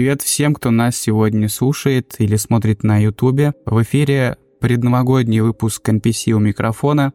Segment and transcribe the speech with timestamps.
[0.00, 3.52] Привет всем, кто нас сегодня слушает или смотрит на Ютубе.
[3.66, 7.12] В эфире предновогодний выпуск NPC у микрофона.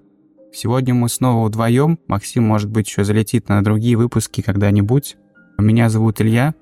[0.53, 1.97] Сегодня мы снова вдвоем.
[2.07, 5.17] Максим, может быть, еще залетит на другие выпуски когда-нибудь.
[5.57, 6.53] Меня зовут Илья.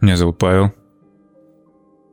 [0.00, 0.72] Меня зовут Павел.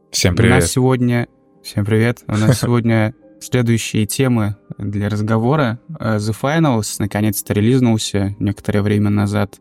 [0.09, 0.51] Всем привет.
[0.51, 1.27] У нас сегодня...
[1.61, 2.23] Всем привет.
[2.25, 5.79] У нас сегодня следующие темы для разговора.
[5.99, 9.59] Э, The Finals наконец-то релизнулся некоторое время назад.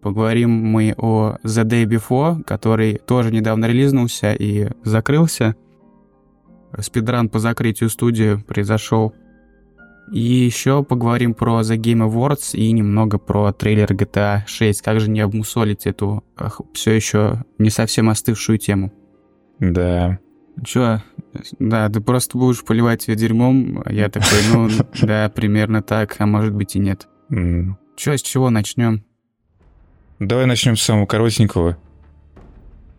[0.00, 5.56] Поговорим мы о The Day Before, который тоже недавно релизнулся и закрылся.
[6.78, 9.14] Спидран по закрытию студии произошел.
[10.12, 14.82] И еще поговорим про The Game Awards и немного про трейлер GTA 6.
[14.82, 16.24] Как же не обмусолить эту
[16.72, 18.92] все еще не совсем остывшую тему.
[19.58, 20.18] Да.
[20.64, 21.02] Чё?
[21.58, 23.82] Да, ты просто будешь поливать ее дерьмом.
[23.84, 24.68] А я такой, ну,
[25.02, 27.08] да, примерно так, а может быть и нет.
[27.96, 29.04] Чё, с чего начнем?
[30.18, 31.76] Давай начнем с самого коротенького.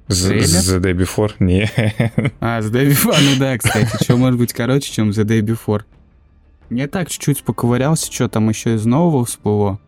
[0.08, 1.32] The, the Day Before?
[1.40, 1.70] Не.
[2.40, 4.04] А, The Day Before, ну да, кстати.
[4.04, 5.84] Что может быть короче, чем The Day Before?
[6.70, 9.80] Я так чуть-чуть поковырялся, что там еще из нового всплыло.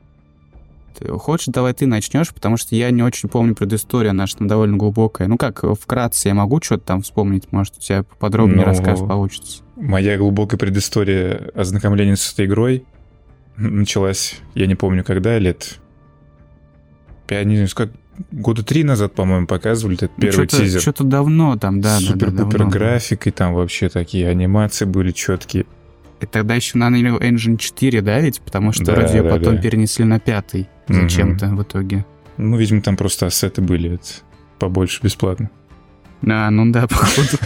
[0.98, 4.78] Ты хочешь, давай ты начнешь, потому что я не очень помню предысторию, наша там довольно
[4.78, 5.28] глубокая.
[5.28, 9.64] Ну как, вкратце я могу что-то там вспомнить, может, у тебя подробнее ну, рассказ получится.
[9.78, 12.84] Моя глубокая предыстория ознакомления с этой игрой
[13.56, 15.80] началась, я не помню когда, лет
[17.32, 17.92] я не знаю, как
[18.32, 20.82] года три назад, по-моему, показывали этот ну, первый что-то, тизер.
[20.82, 22.00] Что-то давно там, да.
[22.00, 25.66] Супер-пупер да, графикой, там вообще такие анимации были четкие.
[26.20, 28.42] И тогда еще на Unreal Engine 4, да, ведь?
[28.42, 29.62] Потому что да, вроде ее да, потом да.
[29.62, 31.56] перенесли на пятый зачем-то угу.
[31.58, 32.06] в итоге.
[32.38, 34.06] Ну, видимо, там просто ассеты были это
[34.60, 35.50] побольше бесплатно.
[36.28, 37.38] А, ну да, походу.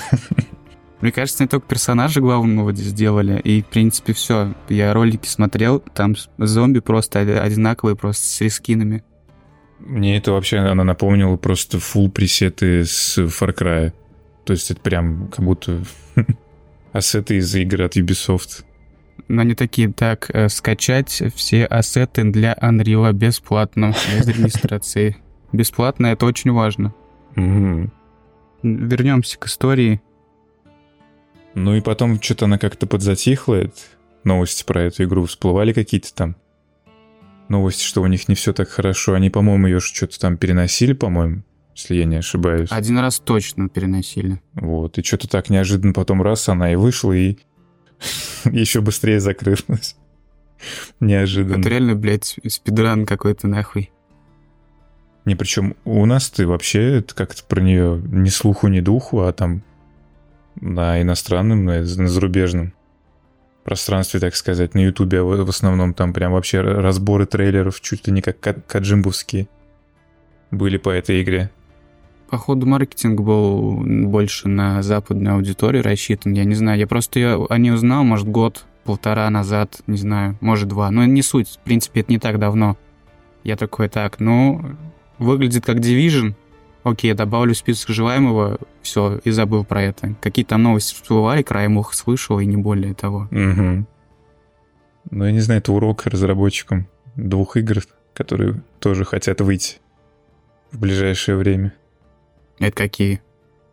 [1.00, 4.54] Мне кажется, не только персонажа главного сделали, и, в принципе, все.
[4.70, 9.04] Я ролики смотрел, там зомби просто одинаковые, просто с рескинами.
[9.80, 13.94] Мне это вообще, она напомнила просто full пресеты с Far Cry.
[14.46, 15.84] То есть это прям как будто
[16.92, 18.64] ассеты из игры от Ubisoft.
[19.28, 25.18] Но они такие, так, э, скачать все ассеты для Unreal бесплатно, без регистрации.
[25.52, 26.94] Бесплатно, это очень важно.
[28.62, 30.02] Вернемся к истории.
[31.54, 33.72] Ну и потом что-то она как-то подзатихла.
[34.24, 36.36] Новости про эту игру всплывали какие-то там
[37.50, 39.14] новости, что у них не все так хорошо.
[39.14, 41.44] Они, по-моему, ее что-то там переносили, по-моему,
[41.76, 42.70] если я не ошибаюсь.
[42.72, 44.42] Один раз точно переносили.
[44.54, 47.38] Вот, и что-то так неожиданно потом раз она и вышла, и
[48.46, 49.96] еще быстрее закрылась.
[51.00, 51.60] Неожиданно.
[51.60, 53.92] Это реально, блядь, спидран какой-то нахуй.
[55.26, 59.64] Не, причем у нас ты вообще как-то про нее ни слуху, ни духу, а там
[60.56, 62.75] на иностранном, на, на зарубежном
[63.66, 68.22] пространстве, так сказать, на Ютубе в основном там прям вообще разборы трейлеров чуть ли не
[68.22, 69.48] как каджимбовские
[70.52, 71.50] были по этой игре.
[72.30, 76.34] Походу, маркетинг был больше на западную аудиторию рассчитан.
[76.34, 80.38] Я не знаю, я просто ее о ней узнал, может, год, полтора назад, не знаю,
[80.42, 80.90] может, два.
[80.92, 82.78] Но не суть, в принципе, это не так давно.
[83.44, 84.76] Я такой, так, ну,
[85.18, 86.36] выглядит как Division,
[86.86, 90.16] окей, добавлю в список желаемого, все, и забыл про это.
[90.22, 93.28] Какие там новости всплывали, краем уха слышал, и не более того.
[93.32, 93.86] Угу.
[95.12, 99.78] Ну, я не знаю, это урок разработчикам двух игр, которые тоже хотят выйти
[100.72, 101.74] в ближайшее время.
[102.60, 103.22] Это какие?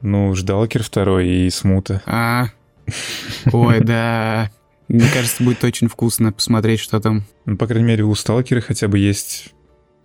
[0.01, 2.03] Ну, Ждалкер второй и Смута.
[2.07, 2.47] А,
[3.53, 4.51] ой, да.
[4.89, 7.23] Мне кажется, будет очень вкусно посмотреть, что там.
[7.45, 9.55] Ну, по крайней мере, у Сталкера хотя бы есть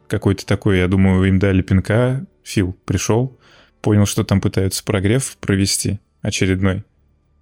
[0.08, 3.38] какой-то такой, я думаю, им дали пинка, Фил пришел,
[3.82, 6.86] понял, что там пытаются прогрев провести очередной.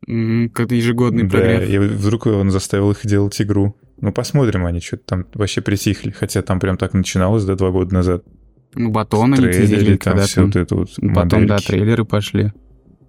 [0.01, 1.59] Как ежегодный прогрев.
[1.59, 3.75] Да, и вдруг он заставил их делать игру.
[4.01, 6.09] Ну, посмотрим, они что-то там вообще притихли.
[6.09, 8.23] Хотя там прям так начиналось, да, два года назад.
[8.73, 11.47] Ну, батоны трейлеры, там все вот это вот Потом, модельки.
[11.47, 12.51] да, трейлеры пошли.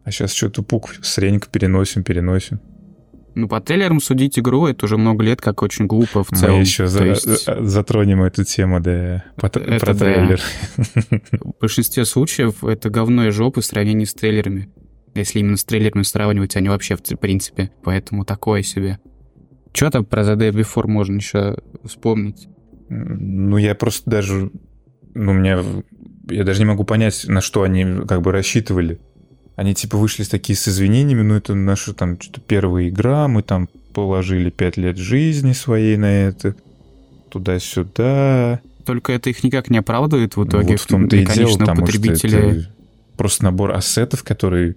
[0.05, 2.61] А сейчас что-то пук средненько переносим, переносим.
[3.36, 6.54] Ну, по трейлерам судить игру, это уже много лет, как очень глупо в целом.
[6.54, 7.47] Мы еще за, есть...
[7.47, 10.41] Э, затронем эту тему, да, по, это про трейлер.
[10.78, 11.18] Да.
[11.42, 14.71] В большинстве случаев это говно и жопы в сравнении с трейлерами.
[15.15, 17.71] Если именно с трейлерами сравнивать, они вообще в принципе.
[17.84, 19.00] Поэтому такое себе.
[19.74, 22.48] Что там про The Day Before можно еще вспомнить?
[22.89, 24.50] Ну, я просто даже...
[25.12, 25.62] Ну, у меня...
[26.30, 28.98] Я даже не могу понять, на что они как бы рассчитывали.
[29.56, 33.42] Они типа вышли с такие с извинениями, ну это наша там что-то первая игра, мы
[33.42, 36.54] там положили пять лет жизни своей на это,
[37.30, 38.60] туда-сюда.
[38.84, 40.72] Только это их никак не оправдывает в итоге.
[40.72, 42.28] Вот в том-то и, дело, потому потребители...
[42.28, 42.70] что это
[43.16, 44.76] просто набор ассетов, которые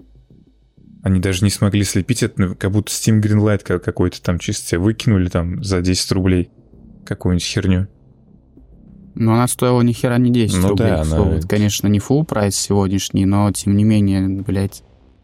[1.03, 5.27] они даже не смогли слепить это, ну, как будто Steam Greenlight какой-то там чисто выкинули
[5.27, 6.49] там за 10 рублей
[7.05, 7.87] какую-нибудь херню.
[9.15, 12.23] Но она стоила ни хера не 10 Ну рублей, да, она- Это, конечно, не full
[12.25, 14.83] прайс сегодняшний, но тем не менее, блядь.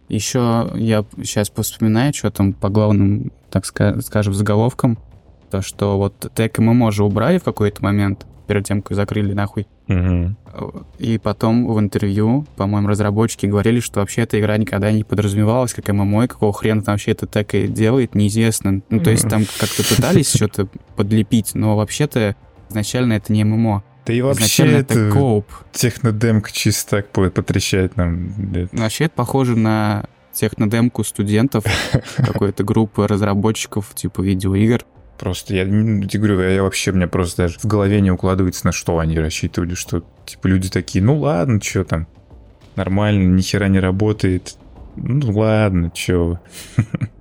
[0.09, 4.97] Еще я сейчас вспоминаю, что там по главным, так ска- скажем, заголовкам,
[5.49, 9.65] то, что вот тег ММО же убрали в какой-то момент, перед тем, как закрыли нахуй.
[9.88, 10.38] Мгм.
[10.99, 15.88] И потом в интервью, по-моему, разработчики говорили, что вообще эта игра никогда не подразумевалась как
[15.89, 18.81] ММО, и какого хрена там вообще этот тег и делает, неизвестно.
[18.89, 22.35] Ну, то есть там как-то пытались что-то подлепить, но вообще-то
[22.75, 23.83] изначально это не ММО.
[24.06, 25.48] Да и вообще Изначально это это кооп.
[25.72, 28.33] технодемка чисто так по- потрещает нам.
[28.38, 31.63] Ну, Вообще это похоже на технодемку студентов
[32.18, 34.86] какой-то группы разработчиков типа видеоигр.
[35.18, 38.72] Просто я м, тебе говорю, я вообще, мне просто даже в голове не укладывается, на
[38.74, 42.06] что они рассчитывали, что типа люди такие, ну ладно, что там,
[42.75, 44.57] нормально, ни хера не работает.
[44.98, 46.39] Ну ладно, что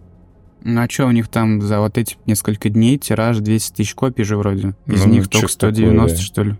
[0.65, 4.25] Ну а что у них там за вот эти несколько дней тираж 200 тысяч копий
[4.25, 4.75] же вроде?
[4.87, 6.23] Из Ну, них только чё-то такое, 190, да.
[6.23, 6.57] что ли,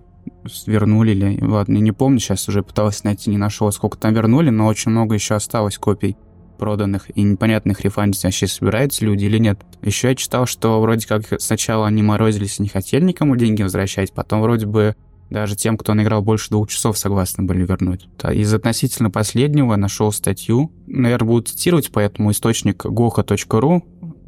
[0.67, 1.43] вернули или...
[1.43, 5.15] Ладно, не помню, сейчас уже пытался найти, не нашел, сколько там вернули, но очень много
[5.15, 6.17] еще осталось копий
[6.59, 9.61] проданных, и непонятно, их рефандить вообще собираются люди или нет.
[9.83, 14.13] Еще я читал, что вроде как сначала они морозились и не хотели никому деньги возвращать,
[14.13, 14.95] потом вроде бы
[15.31, 18.09] даже тем, кто наиграл больше двух часов, согласны были вернуть.
[18.33, 20.71] Из относительно последнего нашел статью.
[20.87, 23.83] Наверное, буду цитировать, поэтому источник goha.ru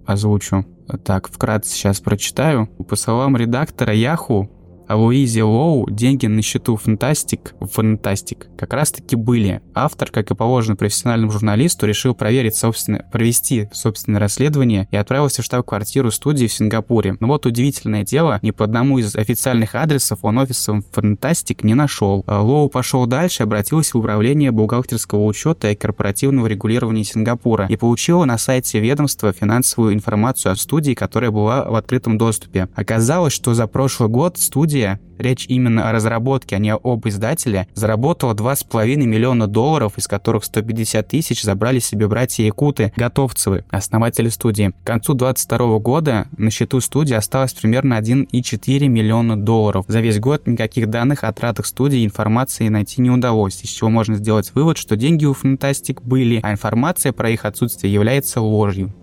[0.07, 0.65] озвучу.
[1.05, 2.69] Так, вкратце сейчас прочитаю.
[2.89, 4.51] По словам редактора Яху,
[4.95, 9.63] Луизе Лоу деньги на счету Фантастик, Фантастик как раз-таки были.
[9.75, 15.45] Автор, как и положено профессиональному журналисту, решил проверить собственно, провести собственное расследование и отправился в
[15.45, 17.17] штаб-квартиру студии в Сингапуре.
[17.21, 22.23] Но вот удивительное дело, ни по одному из официальных адресов он офисом Фантастик не нашел.
[22.27, 28.25] А Лоу пошел дальше, обратился в управление бухгалтерского учета и корпоративного регулирования Сингапура и получил
[28.25, 32.69] на сайте ведомства финансовую информацию о студии, которая была в открытом доступе.
[32.75, 34.76] Оказалось, что за прошлый год студия,
[35.19, 41.09] речь именно о разработке, а не об издателе, заработала 2,5 миллиона долларов, из которых 150
[41.09, 44.73] тысяч забрали себе братья Якуты Готовцевы, основатели студии.
[44.83, 49.87] К концу 2022 года на счету студии осталось примерно 1,4 миллиона долларов.
[49.89, 54.17] За весь год никаких данных о тратах студии информации найти не удалось, из чего можно
[54.17, 58.95] сделать вывод, что деньги у Фантастик были, а информация про их отсутствие является ложью.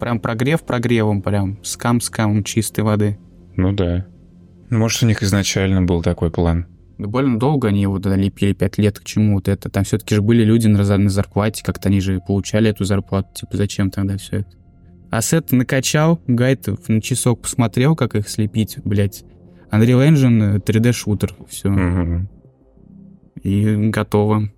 [0.00, 3.18] Прям прогрев прогревом, прям скам-скамом чистой воды.
[3.56, 4.06] Ну да.
[4.70, 6.66] Ну, Может, у них изначально был такой план.
[6.98, 9.68] Да больно долго они его туда лепили, пять лет к чему вот это.
[9.68, 13.28] Там все-таки же были люди на, за- на зарплате, как-то они же получали эту зарплату.
[13.34, 14.48] Типа, зачем тогда все это?
[15.10, 19.24] Ассет накачал, гайд на часок посмотрел, как их слепить, блядь.
[19.70, 21.68] Unreal Engine 3D-шутер, все.
[21.68, 22.28] Мгм.
[23.42, 24.48] И готово.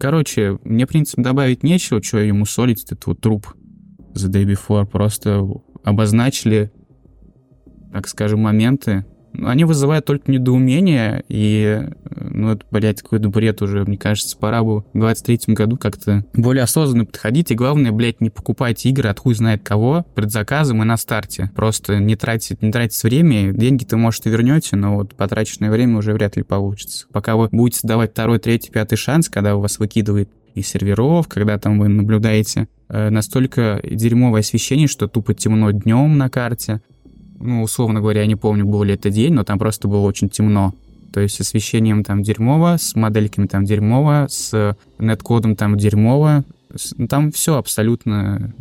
[0.00, 3.54] Короче, мне, в принципе, добавить нечего, что ему солить этот вот труп
[4.14, 4.86] The Day Before.
[4.86, 5.46] Просто
[5.84, 6.72] обозначили,
[7.94, 9.04] так скажем, моменты.
[9.34, 11.80] Ну, Они вызывают только недоумение, и,
[12.10, 16.64] ну, это, блядь, какой-то бред уже, мне кажется, пора бы в 23 году как-то более
[16.64, 20.96] осознанно подходить, и главное, блядь, не покупайте игры от хуй знает кого предзаказом и на
[20.96, 21.52] старте.
[21.54, 26.14] Просто не тратить, не тратить время, деньги-то, может, и вернете, но вот потраченное время уже
[26.14, 27.06] вряд ли получится.
[27.12, 31.58] Пока вы будете давать второй, третий, пятый шанс, когда у вас выкидывает из серверов, когда
[31.58, 36.80] там вы наблюдаете э, настолько дерьмовое освещение, что тупо темно днем на карте.
[37.40, 40.28] Ну, условно говоря, я не помню, был ли это день, но там просто было очень
[40.28, 40.72] темно.
[41.12, 46.44] То есть с освещением там дерьмово, с модельками там дерьмово, с неткодом там дерьмово.
[46.96, 48.52] Ну, Там все абсолютно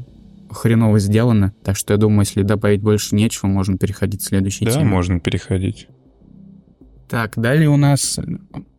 [0.51, 1.53] хреново сделано.
[1.63, 4.85] Так что я думаю, если добавить больше нечего, можно переходить к следующей Да, теме.
[4.85, 5.87] можно переходить.
[7.09, 8.19] Так, далее у нас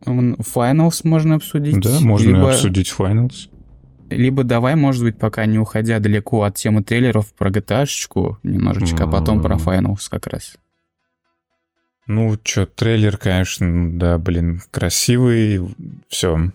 [0.05, 1.81] Finals можно обсудить.
[1.81, 3.49] Да, можно либо, обсудить Finals.
[4.11, 7.87] Либо давай, может быть, пока не уходя далеко от темы трейлеров, про gta
[8.43, 9.57] немножечко, а потом про.
[9.57, 10.57] Finals как раз.
[12.07, 15.75] Ну, чё, трейлер, конечно, да, блин, красивый,
[16.09, 16.51] все.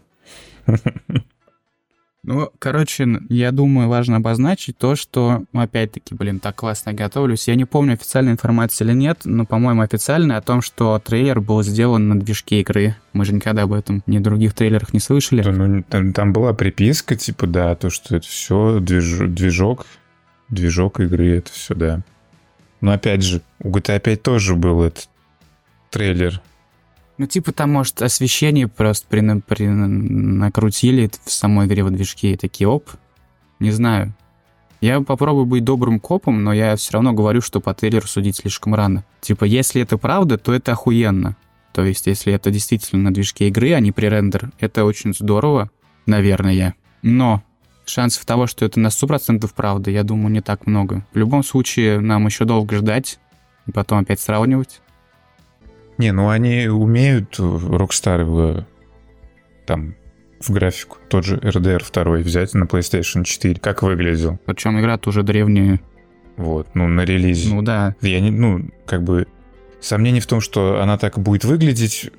[2.23, 7.47] Ну, короче, я думаю, важно обозначить то, что, опять-таки, блин, так классно готовлюсь.
[7.47, 11.63] Я не помню, официальной информации или нет, но, по-моему, официальная о том, что трейлер был
[11.63, 12.95] сделан на движке игры.
[13.13, 15.43] Мы же никогда об этом ни в других трейлерах не слышали.
[15.43, 19.85] Да, ну, там, там была приписка, типа, да, то, что это все движок,
[20.49, 22.01] движок игры, это все, да.
[22.81, 25.07] Но опять же, у GTA 5 тоже был этот
[25.89, 26.41] трейлер.
[27.19, 32.37] Ну, типа там, может, освещение просто при, при- накрутили в самой игре в движке и
[32.37, 32.89] такие, оп,
[33.59, 34.13] не знаю.
[34.79, 38.73] Я попробую быть добрым копом, но я все равно говорю, что по трейлеру судить слишком
[38.73, 39.03] рано.
[39.19, 41.35] Типа, если это правда, то это охуенно.
[41.73, 45.69] То есть, если это действительно на движке игры, а не пререндер, это очень здорово,
[46.05, 46.75] наверное.
[47.01, 47.43] Но
[47.85, 51.05] шансов того, что это на 100% правда, я думаю, не так много.
[51.11, 53.19] В любом случае, нам еще долго ждать,
[53.67, 54.79] и потом опять сравнивать.
[55.99, 58.65] Не, ну они умеют, Rockstar, в,
[59.65, 59.95] там,
[60.39, 60.97] в графику.
[61.09, 63.55] Тот же RDR 2 взять на PlayStation 4.
[63.55, 64.39] Как выглядел?
[64.45, 65.81] Причем игра тоже древняя.
[66.37, 67.53] Вот, ну, на релизе.
[67.53, 67.95] Ну да.
[68.01, 69.27] Я не, ну, как бы...
[69.81, 72.11] Сомнений в том, что она так будет выглядеть,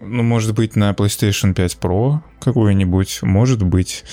[0.00, 4.04] ну, может быть, на PlayStation 5 Pro какой-нибудь, может быть.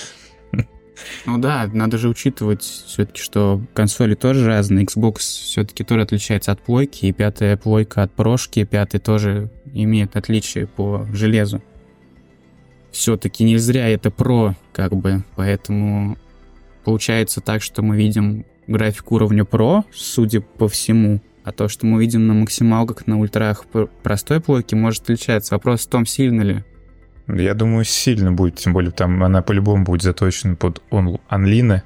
[1.26, 4.84] Ну да, надо же учитывать все-таки, что консоли тоже разные.
[4.86, 10.66] Xbox все-таки тоже отличается от плойки, и пятая плойка от прошки, пятый тоже имеет отличие
[10.66, 11.62] по железу.
[12.92, 16.16] Все-таки не зря это про, как бы, поэтому
[16.84, 22.00] получается так, что мы видим график уровня про, судя по всему, а то, что мы
[22.00, 23.66] видим на максималках, на ультрах
[24.02, 25.54] простой плойке, может отличаться.
[25.54, 26.64] Вопрос в том, сильно ли.
[27.28, 30.82] Я думаю, сильно будет, тем более там она по-любому будет заточена под
[31.28, 31.82] анлины,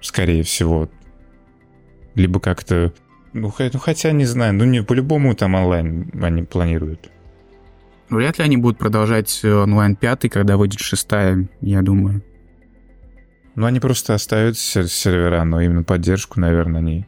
[0.00, 0.88] скорее всего.
[2.14, 2.92] Либо как-то...
[3.32, 7.10] Ну, ну, хотя не знаю, ну, не по-любому там онлайн они планируют.
[8.08, 12.22] Вряд ли они будут продолжать э, онлайн пятый, когда выйдет шестая, я думаю.
[13.56, 17.06] Ну, они просто оставят сервера, но именно поддержку, наверное, они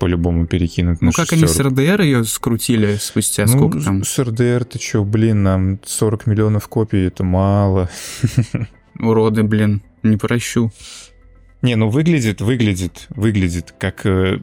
[0.00, 4.02] по-любому перекинут Ну, как они с РДР ее скрутили спустя ну, сколько там?
[4.02, 7.90] с РДР ты что, блин, нам 40 миллионов копий, это мало.
[8.98, 10.72] Уроды, блин, не прощу.
[11.60, 14.40] Не, ну выглядит, выглядит, выглядит как э,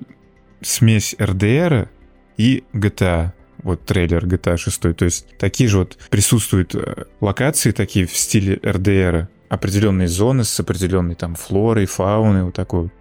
[0.62, 1.90] смесь РДР
[2.38, 3.32] и GTA.
[3.64, 4.96] Вот трейлер GTA 6.
[4.96, 10.60] То есть такие же вот присутствуют э, локации такие в стиле РДР, определенные зоны с
[10.60, 12.92] определенной там флорой, фауной, вот такой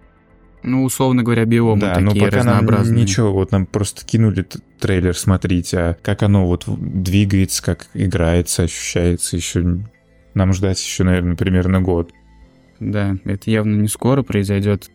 [0.63, 2.95] ну, условно говоря, биомы да, такие но пока разнообразные.
[2.95, 4.45] Нам ничего, вот нам просто кинули
[4.79, 9.81] трейлер смотреть, а как оно вот двигается, как играется, ощущается, еще
[10.33, 12.11] нам ждать еще, наверное, примерно год.
[12.79, 14.89] Да, это явно не скоро произойдет.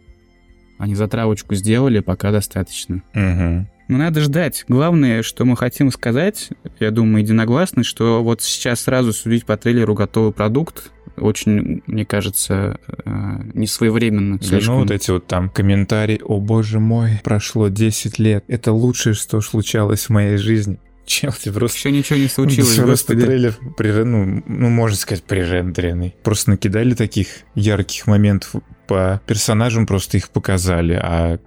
[0.79, 3.03] Они затравочку сделали, пока достаточно.
[3.15, 3.67] Угу.
[3.89, 4.65] Но надо ждать.
[4.69, 6.51] Главное, что мы хотим сказать,
[6.81, 12.79] я думаю, единогласно, что вот сейчас сразу судить по трейлеру готовый продукт очень, мне кажется,
[13.05, 13.11] э,
[13.55, 14.39] не своевременно.
[14.39, 19.15] Да, ну вот эти вот там комментарии, о боже мой, прошло 10 лет, это лучшее,
[19.15, 20.79] что случалось в моей жизни.
[21.07, 21.79] Чел, ты просто...
[21.79, 26.15] Еще ничего не случилось, Просто трейлер, при, ну, ну, можно сказать, прирендеренный.
[26.23, 31.39] Просто накидали таких ярких моментов по персонажам, просто их показали, а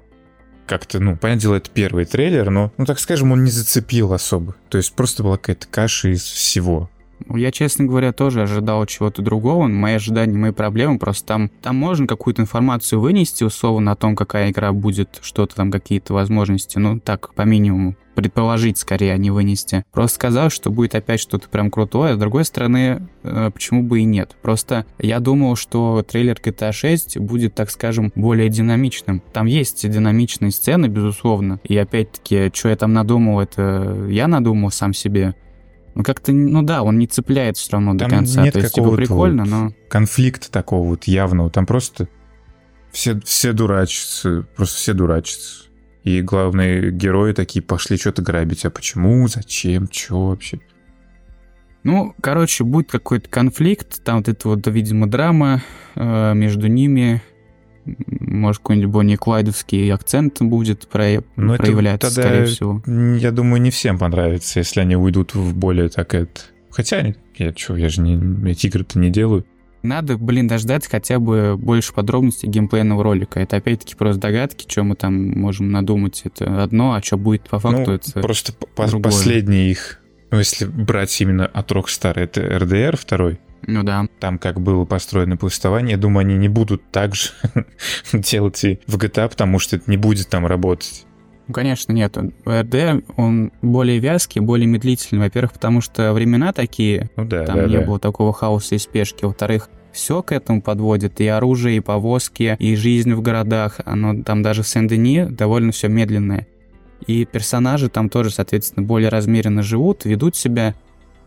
[0.67, 4.55] как-то, ну, понятное дело, это первый трейлер, но, ну, так скажем, он не зацепил особо.
[4.69, 6.89] То есть просто была какая-то каша из всего.
[7.29, 9.67] Я, честно говоря, тоже ожидал чего-то другого.
[9.67, 11.00] Мои ожидания, мои проблемы.
[11.00, 15.72] Просто там, там можно какую-то информацию вынести, условно, о том, какая игра будет, что-то там,
[15.72, 16.77] какие-то возможности.
[16.77, 17.95] Ну, так, по минимуму.
[18.15, 19.84] Предположить, скорее, а не вынести.
[19.91, 22.15] Просто сказал, что будет опять что-то прям крутое.
[22.15, 24.38] С другой стороны, э, почему бы и нет?
[24.41, 29.22] Просто я думал, что трейлер GTA 6 будет, так скажем, более динамичным.
[29.34, 31.60] Там есть динамичные сцены, безусловно.
[31.65, 35.36] И опять-таки, что я там надумал, это я надумал сам себе.
[35.95, 38.43] Ну как-то, ну да, он не цепляет все равно там до конца.
[38.43, 39.73] Нет То есть, типа, прикольно, вот но...
[39.87, 41.49] конфликта такого вот явного.
[41.49, 42.09] Там просто
[42.91, 45.65] все, все дурачатся, просто все дурачатся.
[46.03, 48.65] И главные герои такие пошли что-то грабить.
[48.65, 49.27] А почему?
[49.27, 49.87] Зачем?
[49.87, 50.59] Чё вообще?
[51.83, 55.61] Ну, короче, будет какой-то конфликт, там вот это вот, видимо, драма
[55.95, 57.21] э, между ними,
[58.08, 61.24] может, какой-нибудь более клайдовский акцент будет про...
[61.36, 62.84] Но проявляться, тогда, скорее всего.
[63.18, 66.42] Я думаю, не всем понравится, если они уйдут в более так это...
[66.72, 69.46] Хотя, я что, я же не, эти игры-то не делаю.
[69.82, 73.39] Надо, блин, дождать хотя бы больше подробностей геймплейного ролика.
[73.39, 76.24] Это опять-таки просто догадки, что мы там можем надумать.
[76.25, 80.01] Это одно, а что будет по факту, ну, это Просто по последний их,
[80.32, 84.07] ну, если брать именно от Rockstar, это RDR второй, ну да.
[84.19, 87.29] Там как было построено повествование, я думаю, они не будут так же
[88.13, 91.05] делать и в GTA, потому что это не будет там работать.
[91.47, 92.17] Ну, конечно, нет.
[92.47, 95.21] РД, он более вязкий, более медлительный.
[95.21, 97.81] Во-первых, потому что времена такие, ну, да, там да, не да.
[97.81, 99.25] было такого хаоса и спешки.
[99.25, 103.79] Во-вторых, все к этому подводит, и оружие, и повозки, и жизнь в городах.
[103.85, 106.47] Оно там даже в Сен-Дени довольно все медленное.
[107.05, 110.74] И персонажи там тоже, соответственно, более размеренно живут, ведут себя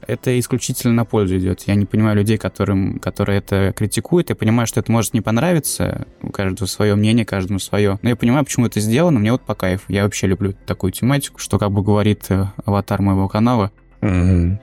[0.07, 1.63] это исключительно на пользу идет.
[1.67, 4.31] Я не понимаю людей, которым, которые это критикуют.
[4.31, 6.07] Я понимаю, что это может не понравиться.
[6.23, 7.99] У каждого свое мнение, каждому свое.
[8.03, 9.19] Но я понимаю, почему это сделано.
[9.19, 9.85] Мне вот по кайфу.
[9.89, 13.71] Я вообще люблю такую тематику, что как бы говорит э, аватар моего канала.
[14.01, 14.59] Mm-hmm.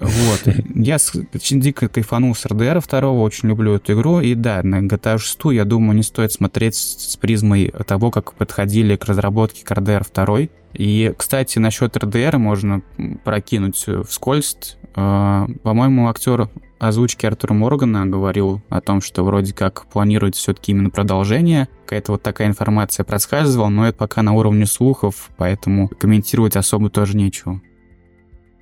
[0.00, 0.40] Вот.
[0.74, 0.96] Я
[1.34, 4.20] очень дико кайфанул с RDR 2, очень люблю эту игру.
[4.20, 8.96] И да, на GTA 6, я думаю, не стоит смотреть с призмой того, как подходили
[8.96, 10.48] к разработке к RDR 2.
[10.72, 12.82] И, кстати, насчет RDR можно
[13.24, 14.76] прокинуть вскользь.
[14.94, 16.48] А, по-моему, актер
[16.78, 21.68] озвучки Артура Моргана говорил о том, что вроде как планирует все-таки именно продолжение.
[21.84, 27.16] Какая-то вот такая информация проскальзывала, но это пока на уровне слухов, поэтому комментировать особо тоже
[27.16, 27.60] нечего.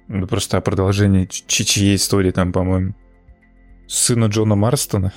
[0.09, 2.95] Ну, просто о продолжении чьей истории там, по-моему
[3.87, 5.13] сына Джона Марстона.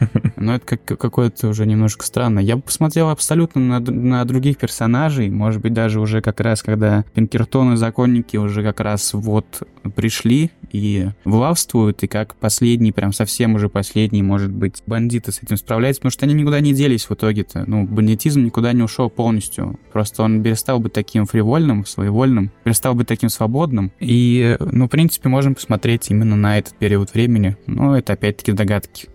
[0.42, 2.40] Ну, это как, какое-то уже немножко странно.
[2.40, 7.04] Я бы посмотрел абсолютно на, на других персонажей, может быть, даже уже как раз, когда
[7.14, 9.62] Пинкертон и Законники уже как раз вот
[9.94, 15.56] пришли и влавствуют, и как последний, прям совсем уже последний, может быть, бандиты с этим
[15.56, 17.64] справляются, потому что они никуда не делись в итоге-то.
[17.66, 19.78] Ну, бандитизм никуда не ушел полностью.
[19.92, 23.92] Просто он перестал быть таким фривольным, своевольным, перестал быть таким свободным.
[24.00, 27.56] И, ну, в принципе, можем посмотреть именно на этот период времени.
[27.66, 29.08] Ну, это опять-таки догадки.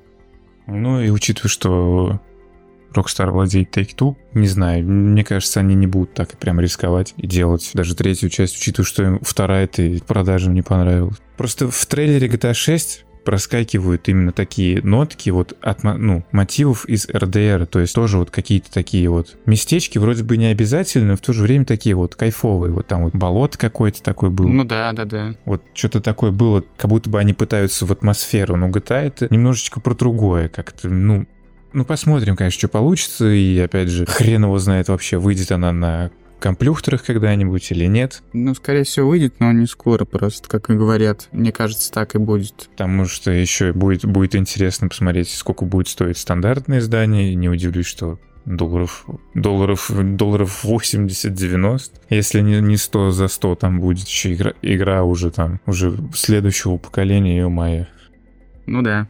[0.67, 2.21] Ну и учитывая, что
[2.93, 7.71] Rockstar владеет Take-Two, не знаю, мне кажется, они не будут так прям рисковать и делать
[7.73, 11.17] даже третью часть, учитывая, что им вторая-то продажам не понравилась.
[11.37, 17.65] Просто в трейлере GTA 6 проскакивают именно такие нотки вот от ну, мотивов из РДР,
[17.65, 21.33] то есть тоже вот какие-то такие вот местечки, вроде бы не обязательные, но в то
[21.33, 22.71] же время такие вот кайфовые.
[22.71, 24.47] Вот там вот болот какой-то такой был.
[24.47, 25.35] Ну да, да, да.
[25.43, 29.81] Вот что-то такое было, как будто бы они пытаются в атмосферу, но GTA это немножечко
[29.81, 31.25] про другое, как-то, ну,
[31.73, 33.27] ну, посмотрим, конечно, что получится.
[33.29, 38.23] И, опять же, хрен его знает вообще, выйдет она на комплюхтерах когда-нибудь или нет.
[38.33, 41.27] Ну, скорее всего, выйдет, но не скоро просто, как и говорят.
[41.31, 42.69] Мне кажется, так и будет.
[42.71, 47.35] Потому что еще будет, будет интересно посмотреть, сколько будет стоить стандартное издание.
[47.35, 51.91] Не удивлюсь, что долларов, долларов, долларов 80-90.
[52.09, 56.77] Если не, не 100 за 100, там будет еще игра, игра уже там, уже следующего
[56.77, 57.89] поколения, ее мая.
[58.65, 59.07] Ну да.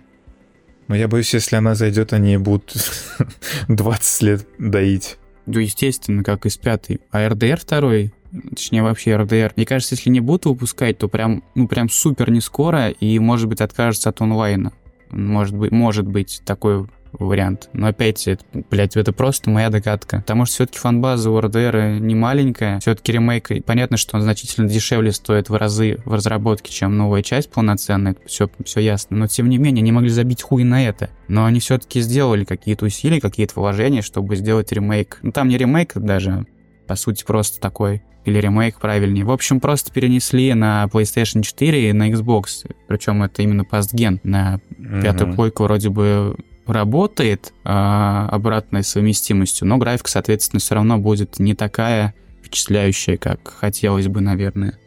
[0.88, 2.74] Но я боюсь, если она зайдет, они будут
[3.68, 5.18] 20 лет доить.
[5.48, 7.00] Ну, естественно, как из пятой.
[7.10, 8.14] А РДР второй,
[8.50, 12.42] точнее вообще РДР, мне кажется, если не будут выпускать, то прям, ну прям супер не
[12.42, 14.74] скоро и, может быть, откажется от онлайна.
[15.10, 17.70] Может быть, может быть такой вариант.
[17.74, 20.18] Но опять, это, блядь, это просто моя догадка.
[20.18, 22.80] Потому что все-таки фанбаза у РДР не маленькая.
[22.80, 27.52] Все-таки ремейк, понятно, что он значительно дешевле стоит в разы в разработке, чем новая часть
[27.52, 28.16] полноценная.
[28.26, 29.18] Все, все ясно.
[29.18, 31.10] Но тем не менее, они могли забить хуй на это.
[31.28, 35.20] Но они все-таки сделали какие-то усилия, какие-то вложения, чтобы сделать ремейк.
[35.22, 36.46] Ну, там не ремейк даже,
[36.88, 39.24] по сути, просто такой или ремейк правильнее.
[39.24, 42.70] В общем, просто перенесли на PlayStation 4 и на Xbox.
[42.88, 44.20] Причем это именно пастген.
[44.24, 44.60] На
[45.02, 46.36] пятую плойку вроде бы
[46.68, 54.08] работает а, обратной совместимостью, но графика, соответственно, все равно будет не такая впечатляющая, как хотелось
[54.08, 54.78] бы, наверное.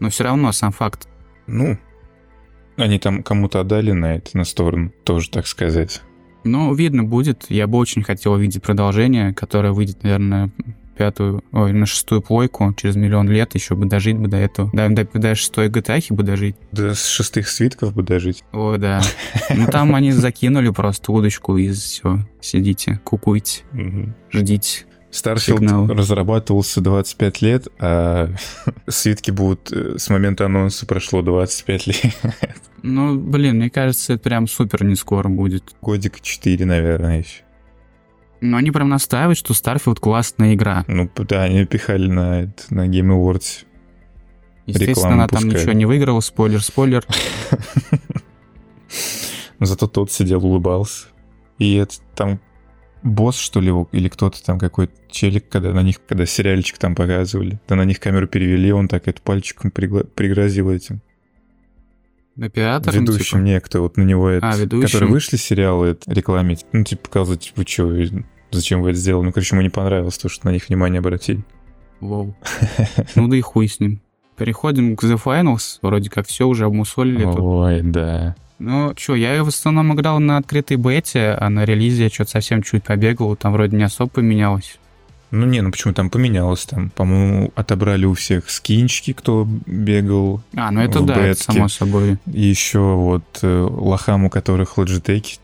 [0.00, 1.08] Но все равно сам факт.
[1.46, 1.78] Ну,
[2.76, 6.02] они там кому-то отдали на это, на сторону, тоже так сказать.
[6.44, 7.46] Ну, видно будет.
[7.48, 10.50] Я бы очень хотел увидеть продолжение, которое выйдет, наверное,
[10.98, 14.68] пятую, ой, на шестую плойку через миллион лет, еще бы дожить бы до этого.
[14.72, 16.56] Да, до, до шестой GTA бы дожить.
[16.72, 18.42] До шестых свитков бы дожить.
[18.52, 19.00] О, да.
[19.54, 22.18] Ну там они закинули просто удочку и все.
[22.40, 23.62] Сидите, кукуйте,
[24.30, 24.84] ждите.
[25.10, 28.30] Starfield разрабатывался 25 лет, а
[28.88, 32.16] свитки будут э, с момента анонса прошло 25 лет.
[32.82, 35.74] Ну, блин, мне кажется, это прям супер не скоро будет.
[35.80, 37.42] Годик 4, наверное, еще.
[38.40, 40.84] Но они прям настаивают, что Starfield классная игра.
[40.86, 43.64] Ну да, они пихали на, это, на Game Awards.
[44.66, 45.50] Естественно, она пускай.
[45.50, 47.04] там ничего не выиграла, спойлер, спойлер.
[49.60, 51.06] Зато тот сидел, улыбался.
[51.58, 52.40] И это там
[53.02, 57.60] босс, что ли, или кто-то там какой-то челик, когда на них, когда сериальчик там показывали,
[57.66, 61.00] да на них камеру перевели, он так это пальчиком пригла- пригрозил этим.
[62.40, 62.94] Оператор?
[62.94, 63.38] Ведущим типа?
[63.38, 64.86] некто, вот на него это, а, ведущим?
[64.86, 67.92] которые вышли сериалы это, рекламить, ну, типа, показывать, вы что,
[68.50, 69.26] зачем вы это сделали?
[69.26, 71.42] Ну, короче, ему не понравилось то, что на них внимание обратили.
[72.00, 72.36] Воу.
[73.16, 74.00] Ну да и хуй с ним.
[74.36, 75.78] Переходим к The Finals.
[75.82, 77.24] Вроде как все уже обмусолили.
[77.24, 77.90] Ой, тут.
[77.90, 78.36] да.
[78.60, 82.62] Ну, что, я в основном играл на открытой бете, а на релизе я что-то совсем
[82.62, 84.78] чуть побегал, там вроде не особо поменялось.
[85.30, 86.90] Ну не, ну почему там поменялось там?
[86.90, 90.42] По-моему, отобрали у всех скинчики, кто бегал.
[90.56, 91.30] А, ну это да, бетке.
[91.30, 92.18] это само собой.
[92.32, 95.38] И еще вот э, лохам, у которых Logitech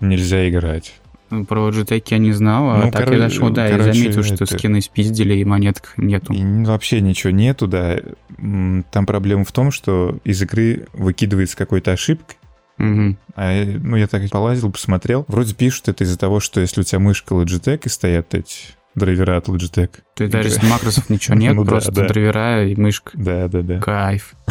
[0.00, 0.94] нельзя играть.
[1.30, 3.14] Ну, про Logitech я не знал, а ну, так кор...
[3.14, 4.58] я дошел, да, короче, и заметил, что это...
[4.58, 6.32] скины спиздили, и монеток нету.
[6.32, 7.98] И вообще ничего нету, да.
[8.38, 12.34] Там проблема в том, что из игры выкидывается какой-то ошибка,
[12.76, 13.16] Угу.
[13.36, 15.24] А, ну, я так полазил, посмотрел.
[15.28, 19.36] Вроде пишут это из-за того, что если у тебя мышка Logitech и стоят эти драйвера
[19.36, 19.90] от Logitech.
[20.14, 22.08] То есть даже из макросов ничего нет, ну, просто да, да.
[22.08, 23.10] драйвера и мышка.
[23.14, 23.80] Да, да, да.
[23.80, 24.34] Кайф.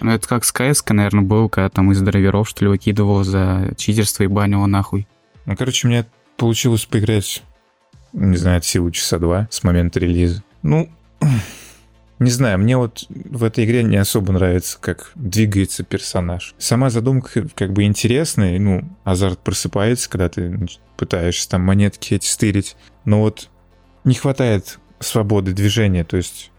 [0.00, 3.72] Ну, это как с КС, наверное, был, когда там из драйверов, что ли, выкидывал за
[3.76, 5.06] читерство и банило нахуй.
[5.46, 6.04] Ну, короче, мне
[6.36, 7.42] получилось поиграть,
[8.12, 10.42] не знаю, от силы часа два с момента релиза.
[10.62, 10.90] Ну,
[12.18, 16.54] не знаю, мне вот в этой игре не особо нравится, как двигается персонаж.
[16.58, 22.76] Сама задумка как бы интересная, ну, азарт просыпается, когда ты пытаешься там монетки эти стырить,
[23.04, 23.48] но вот
[24.04, 26.50] не хватает свободы движения, то есть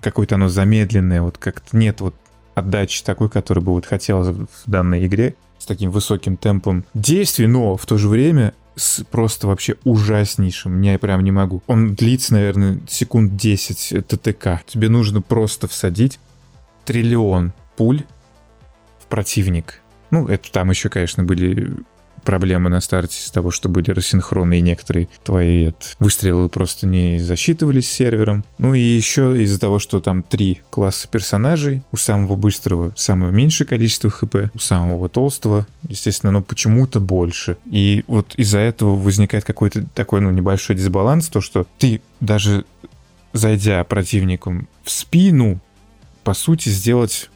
[0.00, 2.14] какое-то оно замедленное, вот как-то нет вот
[2.54, 7.76] отдачи такой, которой бы вот хотелось в данной игре, с таким высоким темпом действий, но
[7.76, 10.80] в то же время с просто вообще ужаснейшим.
[10.82, 11.62] Я прям не могу.
[11.66, 14.62] Он длится, наверное, секунд 10 ТТК.
[14.66, 16.20] Тебе нужно просто всадить
[16.84, 18.02] триллион пуль
[19.00, 19.80] в противник.
[20.10, 21.74] Ну, это там еще, конечно, были
[22.26, 27.90] проблемы на старте с того, что были рассинхроны, и некоторые твои выстрелы просто не засчитывались
[27.90, 28.44] сервером.
[28.58, 33.66] Ну и еще из-за того, что там три класса персонажей, у самого быстрого самое меньшее
[33.66, 37.56] количество хп, у самого толстого, естественно, но почему-то больше.
[37.70, 42.66] И вот из-за этого возникает какой-то такой, ну, небольшой дисбаланс, то, что ты даже
[43.32, 45.60] зайдя противником в спину,
[46.24, 47.30] по сути, сделать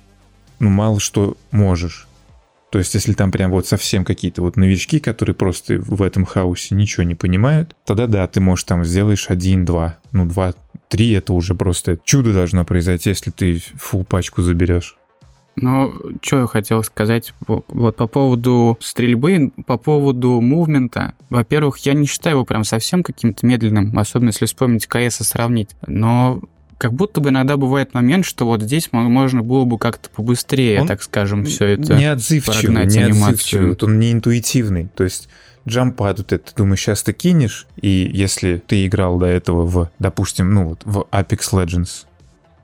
[0.61, 2.07] ну, мало что можешь.
[2.71, 6.75] То есть, если там прям вот совсем какие-то вот новички, которые просто в этом хаосе
[6.75, 10.55] ничего не понимают, тогда да, ты можешь там сделаешь один-два, ну два,
[10.89, 14.97] три, это уже просто чудо должно произойти, если ты фул пачку заберешь.
[15.57, 21.15] Ну, что я хотел сказать вот по поводу стрельбы, по поводу мувмента.
[21.29, 25.71] Во-первых, я не считаю его прям совсем каким-то медленным, особенно если вспомнить КС и сравнить.
[25.87, 26.41] Но
[26.81, 30.87] как будто бы иногда бывает момент, что вот здесь можно было бы как-то побыстрее, он
[30.89, 35.29] так скажем, все это не отзывчивый, не отзывчивый, вот он не интуитивный, то есть
[35.69, 39.91] джампад вот это, ты думаешь, сейчас ты кинешь, и если ты играл до этого в,
[39.99, 42.07] допустим, ну вот в Apex Legends,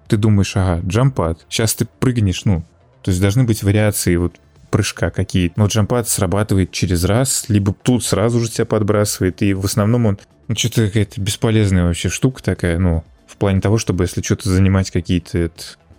[0.08, 2.62] ты думаешь, ага, джампад, сейчас ты прыгнешь, ну,
[3.02, 4.36] то есть должны быть вариации вот
[4.70, 5.60] прыжка какие-то.
[5.60, 10.18] Но джампад срабатывает через раз, либо тут сразу же тебя подбрасывает, и в основном он,
[10.48, 14.90] ну, что-то какая-то бесполезная вообще штука такая, ну, в плане того, чтобы если что-то занимать
[14.90, 15.50] какие-то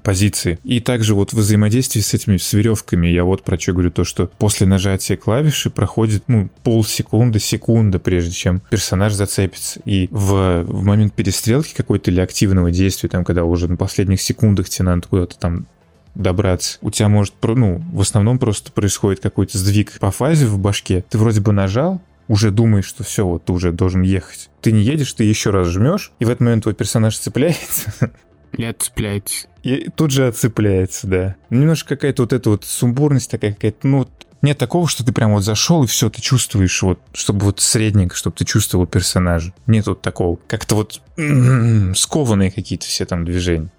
[0.07, 0.57] позиции.
[0.63, 4.05] И также вот в взаимодействии с этими с веревками я вот про что говорю, то,
[4.05, 9.81] что после нажатия клавиши проходит, ну, полсекунды, секунда, прежде чем персонаж зацепится.
[9.83, 14.69] И в, в момент перестрелки какой-то или активного действия, там, когда уже на последних секундах
[14.69, 15.67] тебе надо куда-то там
[16.15, 16.77] добраться.
[16.81, 21.03] У тебя может, ну, в основном просто происходит какой-то сдвиг по фазе в башке.
[21.09, 24.49] Ты вроде бы нажал, уже думаешь, что все, вот ты уже должен ехать.
[24.61, 28.11] Ты не едешь, ты еще раз жмешь, и в этот момент твой персонаж цепляется.
[28.53, 29.47] И отцепляется.
[29.63, 31.35] И тут же отцепляется, да.
[31.49, 34.07] Немножко какая-то вот эта вот сумбурность такая какая-то, ну,
[34.41, 38.15] нет такого, что ты прям вот зашел и все, ты чувствуешь вот, чтобы вот средненько,
[38.15, 39.53] чтобы ты чувствовал персонажа.
[39.65, 40.37] Нет вот такого.
[40.47, 41.01] Как-то вот
[41.95, 43.69] скованные какие-то все там движения.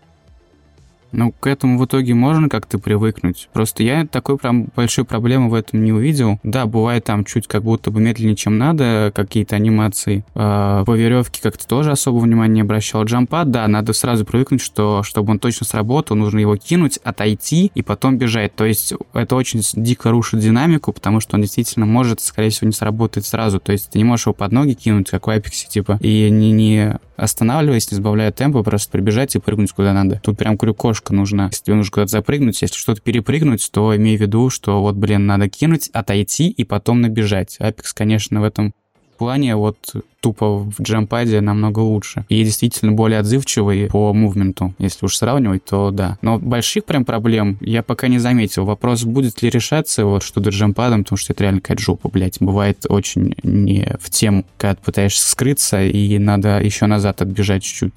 [1.13, 3.49] Ну, к этому в итоге можно как-то привыкнуть.
[3.53, 6.39] Просто я такой прям большой проблемы в этом не увидел.
[6.43, 10.25] Да, бывает там чуть как будто бы медленнее, чем надо, какие-то анимации.
[10.35, 13.05] Э, по веревке как-то тоже особо внимания не обращал.
[13.05, 17.83] Джампад, да, надо сразу привыкнуть, что чтобы он точно сработал, нужно его кинуть, отойти и
[17.83, 18.55] потом бежать.
[18.55, 22.73] То есть это очень дико рушит динамику, потому что он действительно может, скорее всего, не
[22.73, 23.61] сработать сразу.
[23.61, 26.53] То есть ты не можешь его под ноги кинуть, как в Apex, типа, и не,
[26.53, 30.21] не останавливаясь, не сбавляя темпа, просто прибежать и прыгнуть куда надо.
[30.23, 31.47] Тут прям крюкошка нужна.
[31.47, 35.27] Если тебе нужно куда-то запрыгнуть, если что-то перепрыгнуть, то имей в виду, что вот, блин,
[35.27, 37.59] надо кинуть, отойти и потом набежать.
[37.61, 38.73] Apex, конечно, в этом
[39.19, 39.77] плане вот
[40.21, 42.25] тупо в джампаде намного лучше.
[42.29, 44.75] И действительно более отзывчивый по мувменту.
[44.79, 46.19] Если уж сравнивать, то да.
[46.23, 48.65] Но больших прям проблем я пока не заметил.
[48.65, 52.39] Вопрос, будет ли решаться вот что-то джампадом, потому что это реально какая-то жопа, блядь.
[52.41, 57.93] Бывает очень не в тему, когда ты пытаешься скрыться, и надо еще назад отбежать чуть-чуть.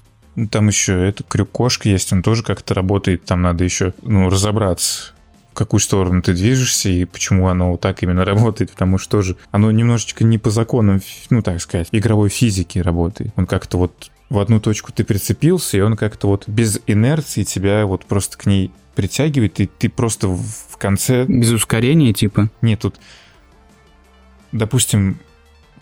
[0.50, 5.12] Там еще это крюк-кошка есть, он тоже как-то работает, там надо еще ну, разобраться
[5.52, 9.36] в какую сторону ты движешься и почему оно вот так именно работает, потому что тоже
[9.50, 13.32] оно немножечко не по законам, ну так сказать, игровой физики работает.
[13.36, 17.84] Он как-то вот в одну точку ты прицепился, и он как-то вот без инерции тебя
[17.84, 21.24] вот просто к ней притягивает, и ты просто в конце...
[21.26, 22.48] Без ускорения типа?
[22.62, 22.96] Нет, тут...
[24.52, 25.18] Допустим,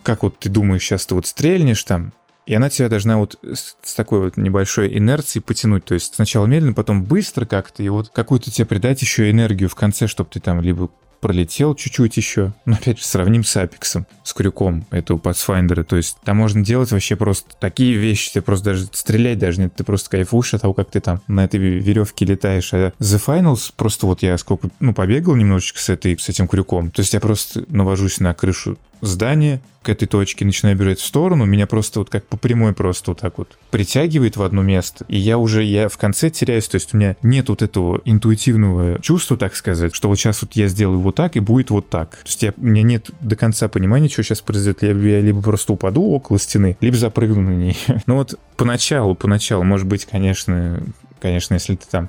[0.02, 2.12] как вот ты думаешь, сейчас ты вот стрельнешь там,
[2.46, 5.84] и она тебя должна вот с такой вот небольшой инерцией потянуть.
[5.84, 9.74] То есть сначала медленно, потом быстро как-то, и вот какую-то тебе придать еще энергию в
[9.74, 12.52] конце, чтобы ты там либо пролетел чуть-чуть еще.
[12.64, 15.84] Но опять же, сравним с Апексом, с крюком этого Pathfinder.
[15.84, 19.74] То есть там можно делать вообще просто такие вещи, ты просто даже стрелять даже нет,
[19.74, 22.72] ты просто кайфуешь от того, как ты там на этой веревке летаешь.
[22.72, 26.90] А The Finals, просто вот я сколько, ну, побегал немножечко с, этой, с этим крюком.
[26.90, 31.46] То есть я просто навожусь на крышу здание к этой точке, начинаю бежать в сторону,
[31.46, 35.16] меня просто вот как по прямой просто вот так вот притягивает в одно место, и
[35.16, 39.38] я уже, я в конце теряюсь, то есть у меня нет вот этого интуитивного чувства,
[39.38, 42.10] так сказать, что вот сейчас вот я сделаю вот так, и будет вот так.
[42.10, 44.82] То есть я, у меня нет до конца понимания, что сейчас произойдет.
[44.82, 47.76] Я, я либо просто упаду около стены, либо запрыгну на ней.
[48.06, 50.82] Ну вот поначалу, поначалу, может быть, конечно,
[51.20, 52.08] конечно, если ты там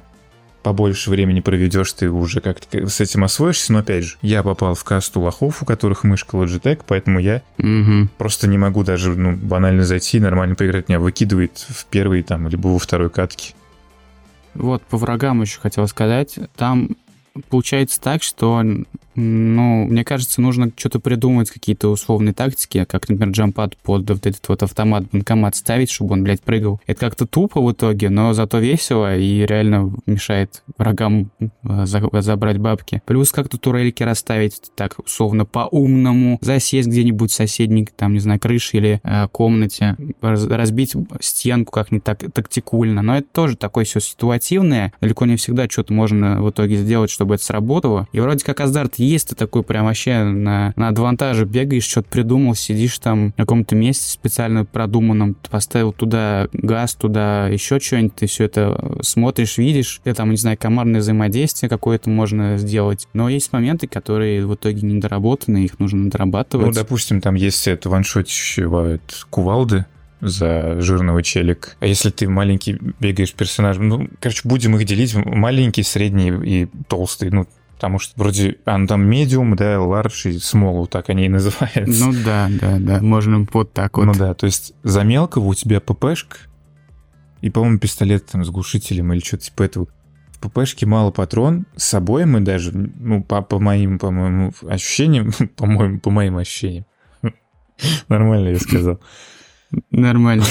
[0.61, 3.73] побольше времени проведешь, ты уже как-то с этим освоишься.
[3.73, 8.07] Но опять же, я попал в касту лохов, у которых мышка Logitech, поэтому я угу.
[8.17, 10.89] просто не могу даже ну, банально зайти и нормально поиграть.
[10.89, 13.53] Меня выкидывает в первый там, либо во второй катке.
[14.53, 16.37] Вот, по врагам еще хотел сказать.
[16.55, 16.89] Там
[17.49, 18.63] получается так, что
[19.15, 24.47] ну, мне кажется, нужно что-то придумать, какие-то условные тактики, как, например, джампад под вот этот
[24.47, 26.79] вот автомат, банкомат ставить, чтобы он, блядь, прыгал.
[26.87, 33.01] Это как-то тупо в итоге, но зато весело и реально мешает врагам э, забрать бабки.
[33.05, 38.77] Плюс как-то турельки расставить так условно по-умному, засесть где-нибудь в соседней, там, не знаю, крыше
[38.77, 43.01] или э, комнате, разбить стенку как-нибудь так тактикульно.
[43.01, 44.93] Но это тоже такое все ситуативное.
[45.01, 48.07] Далеко не всегда что-то можно в итоге сделать, чтобы это сработало.
[48.11, 52.55] И вроде как азарт есть, ты такой прям вообще на, на адвантаже бегаешь, что-то придумал,
[52.55, 58.45] сидишь там на каком-то месте специально продуманном, поставил туда газ, туда еще что-нибудь, ты все
[58.45, 63.07] это смотришь, видишь, ты там, не знаю, командное взаимодействие какое-то можно сделать.
[63.13, 66.67] Но есть моменты, которые в итоге недоработаны, их нужно дорабатывать.
[66.67, 69.85] Ну, допустим, там есть это ваншотищего кувалды,
[70.21, 71.75] за жирного челик.
[71.79, 77.31] А если ты маленький бегаешь персонажем, ну, короче, будем их делить маленький, средний и толстый.
[77.31, 77.47] Ну,
[77.81, 81.29] потому что вроде, а, ну, там медиум, да, large и small, вот так они и
[81.29, 82.05] называются.
[82.05, 84.05] Ну да, да, да, можно вот так вот.
[84.05, 86.37] Ну да, то есть за мелкого у тебя ППшка
[87.41, 89.87] и, по-моему, пистолет там с глушителем или что-то типа этого.
[90.33, 95.99] В ППшке мало патрон, с собой мы даже, ну, по, по моим, по-моему, ощущениям, по-моему,
[95.99, 96.85] по моим ощущениям.
[98.09, 98.99] Нормально я сказал.
[99.89, 100.45] Нормально.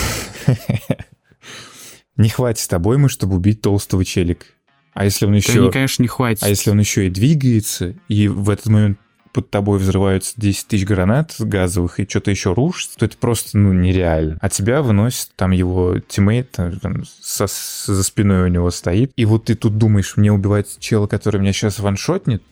[2.17, 4.47] Не хватит с тобой мы, чтобы убить толстого челика.
[4.93, 5.67] А если он еще...
[5.67, 6.43] Да, конечно, не хватит.
[6.43, 8.99] А если он еще и двигается, и в этот момент
[9.33, 13.73] под тобой взрываются 10 тысяч гранат газовых и что-то еще рушится, то это просто, ну,
[13.73, 14.39] нереально.
[14.41, 19.25] А тебя выносит там его тиммейт, там, там со, за спиной у него стоит, и
[19.25, 22.43] вот ты тут думаешь, мне убивать чела, который меня сейчас ваншотнет,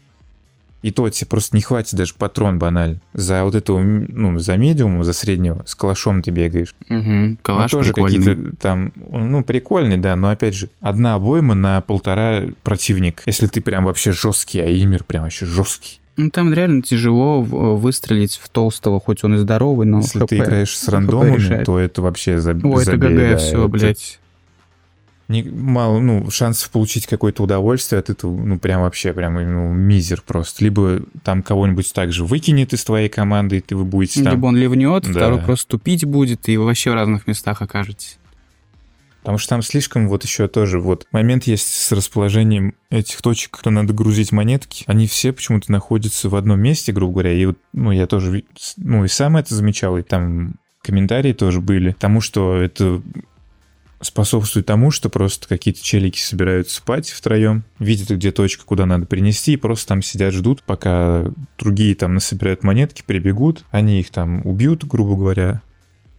[0.82, 2.98] и то тебе просто не хватит даже патрон баналь.
[3.12, 6.74] За вот этого, ну, за медиум, за среднего, с калашом ты бегаешь.
[6.88, 11.80] Угу, калаш ну, тоже какие-то там, ну, прикольный, да, но опять же, одна обойма на
[11.80, 13.22] полтора противник.
[13.26, 16.00] Если ты прям вообще жесткий, а Имир прям вообще жесткий.
[16.16, 20.38] Ну, там реально тяжело выстрелить в толстого, хоть он и здоровый, но Если ХП, ты
[20.38, 22.72] играешь с рандомами, то это вообще забей.
[22.72, 23.68] Ой, это ГГ, да, все, это...
[23.68, 24.18] блядь
[25.28, 30.22] не, мало, ну, шансов получить какое-то удовольствие от этого, ну, прям вообще, прям, ну, мизер
[30.26, 30.64] просто.
[30.64, 34.32] Либо там кого-нибудь также выкинет из твоей команды, и ты вы будете там...
[34.32, 35.10] Либо он ливнет, да.
[35.10, 38.18] второй просто тупить будет, и вы вообще в разных местах окажетесь.
[39.20, 43.68] Потому что там слишком вот еще тоже вот момент есть с расположением этих точек, кто
[43.68, 44.84] надо грузить монетки.
[44.86, 47.32] Они все почему-то находятся в одном месте, грубо говоря.
[47.34, 48.44] И вот, ну, я тоже,
[48.78, 53.02] ну, и сам это замечал, и там комментарии тоже были, тому, что это
[54.00, 59.54] способствует тому, что просто какие-то челики собираются спать втроем, видят, где точка, куда надо принести,
[59.54, 61.24] и просто там сидят, ждут, пока
[61.58, 65.62] другие там насобирают монетки, прибегут, они их там убьют, грубо говоря,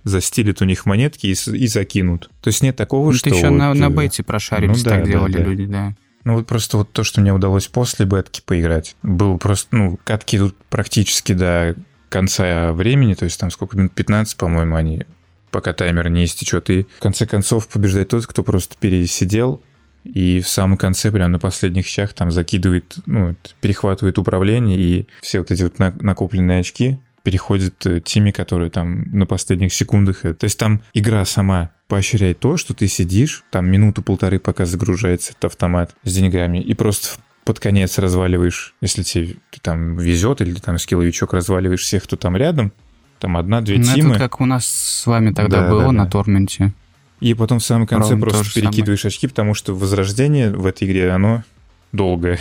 [0.04, 2.30] застилят у них монетки и, и закинут.
[2.42, 3.30] То есть нет такого, ну, что...
[3.30, 5.44] Это еще вот, на, на э, бете прошарились, ну, да, так да, делали да.
[5.44, 5.96] люди, да.
[6.26, 10.38] Ну вот просто вот то, что мне удалось после бетки поиграть, было просто, ну, катки
[10.38, 11.76] тут практически до
[12.10, 15.06] конца времени, то есть там сколько минут, 15, по-моему, они
[15.52, 16.70] пока таймер не истечет.
[16.70, 19.62] И в конце концов побеждает тот, кто просто пересидел,
[20.04, 25.40] и в самом конце, прямо на последних щах, там закидывает, ну, перехватывает управление, и все
[25.40, 30.22] вот эти вот накопленные очки переходят э, теми, которые там на последних секундах.
[30.22, 35.46] То есть там игра сама поощряет то, что ты сидишь, там минуту-полторы, пока загружается этот
[35.46, 41.34] автомат с деньгами, и просто под конец разваливаешь, если тебе там везет, или там скилловичок
[41.34, 42.72] разваливаешь всех, кто там рядом,
[43.20, 44.16] там одна-две ну, тимы.
[44.16, 46.12] Это как у нас с вами тогда да, было да, на да.
[46.12, 46.74] Торменте.
[47.20, 49.14] И потом в самом конце Ровно просто перекидываешь самое.
[49.14, 51.44] очки, потому что возрождение в этой игре, оно
[51.92, 52.40] долгое,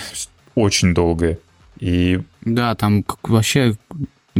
[0.55, 1.39] очень долгое.
[1.81, 2.21] И...
[2.43, 3.77] Да, там вообще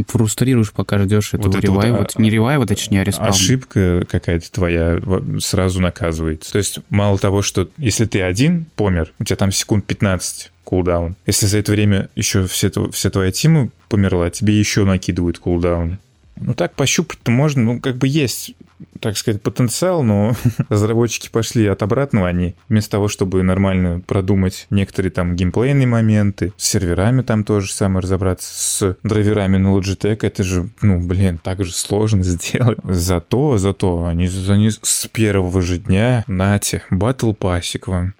[0.07, 1.97] фрустрируешь, пока ждешь этого вот ревайва.
[1.97, 3.29] Вот, а, не ревайва, точнее, а респаун.
[3.29, 4.99] Ошибка какая-то твоя
[5.39, 6.51] сразу наказывается.
[6.51, 11.15] То есть мало того, что если ты один помер, у тебя там секунд 15 кулдаун.
[11.25, 15.99] Если за это время еще все, вся твоя тима померла, тебе еще накидывают кулдаун.
[16.39, 18.55] Ну так пощупать-то можно, ну как бы есть,
[18.99, 20.35] так сказать, потенциал, но
[20.69, 26.67] разработчики пошли от обратного, они вместо того, чтобы нормально продумать некоторые там геймплейные моменты, с
[26.67, 31.71] серверами там тоже самое разобраться, с драйверами на Logitech, это же, ну блин, так же
[31.71, 32.79] сложно сделать.
[32.83, 38.13] Зато, зато они, они с первого же дня, нате, батл пасик вам.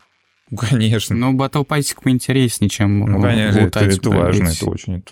[0.58, 1.16] Конечно.
[1.16, 5.04] Ну, Battle Pass поинтереснее, чем Ну, конечно, лутать, это, это важно, это очень...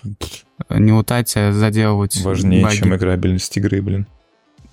[0.70, 2.76] Не лутать, а заделывать Важнее, баги.
[2.76, 4.06] чем играбельность игры, блин.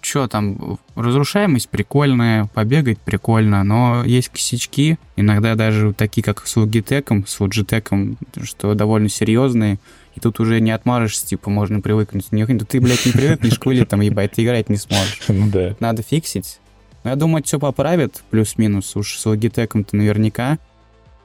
[0.01, 7.25] Че там, разрушаемость прикольная, побегать прикольно, но есть косячки, иногда даже такие, как с Logitech,
[7.27, 9.79] с Logitech, что довольно серьезные,
[10.15, 12.31] и тут уже не отмажешься, типа, можно привыкнуть.
[12.31, 15.21] Не, ты, блядь, не привыкнешь к вылетам, ебать, ты играть не сможешь.
[15.27, 15.75] Ну да.
[15.79, 16.59] Надо фиксить,
[17.05, 18.95] Но я думаю, все поправит, плюс-минус.
[18.95, 20.57] Уж с Logitech-то наверняка.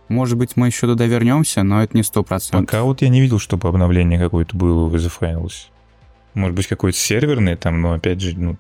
[0.09, 2.67] Может быть, мы еще туда вернемся, но это не сто процентов.
[2.67, 5.69] Пока вот я не видел, чтобы обновление какое-то было в Finals.
[6.35, 8.57] Может быть, какое-то серверное там, но опять же, ну,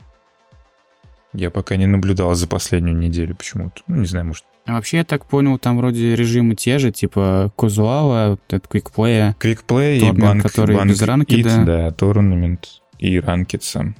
[1.34, 3.82] я пока не наблюдал за последнюю неделю почему-то.
[3.86, 4.44] Ну, не знаю, может.
[4.64, 9.36] А вообще, я так понял, там вроде режимы те же, типа этот Quickplay.
[9.38, 11.64] Quickplay и банк, который банк без ранкеда.
[11.66, 12.64] Да, Tournament
[12.98, 13.94] и ранкет сам.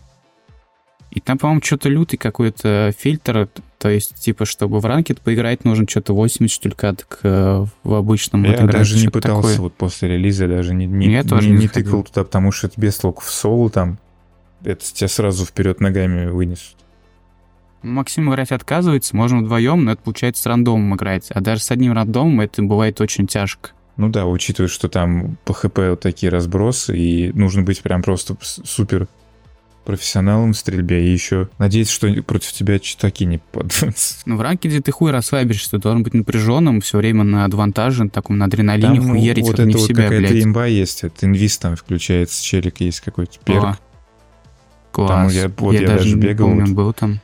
[1.11, 5.87] И там, по-моему, что-то лютый какой-то фильтр, то есть, типа, чтобы в ранкет поиграть, нужно
[5.89, 6.75] что-то 80, что ли,
[7.23, 8.45] э, в обычном.
[8.45, 9.57] Я даже не пытался такое.
[9.59, 12.81] вот после релиза, даже не, не, я не, не, не тыкал туда, потому что это
[12.81, 13.99] без толку в соло там,
[14.63, 16.77] это тебя сразу вперед ногами вынесут.
[17.83, 21.31] Максим играть отказывается, можно вдвоем, но это получается с рандомом играть.
[21.31, 23.71] А даже с одним рандомом это бывает очень тяжко.
[23.97, 28.37] Ну да, учитывая, что там по ХП вот такие разбросы, и нужно быть прям просто
[28.41, 29.09] супер
[29.85, 34.17] профессионалом в стрельбе, и еще надеяться, что против тебя читаки не подадутся.
[34.27, 38.39] Ну, в ранке ты хуй расслабишься, ты должен быть напряженным, все время на адвантаже, таком
[38.39, 40.45] на адреналине, там, хуерить вот это не вот себя, какая-то блядь.
[40.45, 43.65] имба есть, это инвиз там включается, челик есть какой-то перк.
[43.65, 43.79] О,
[44.93, 45.09] класс.
[45.09, 46.49] Там я, вот я, я даже, даже бегал.
[46.49, 47.21] Помню, вот, был там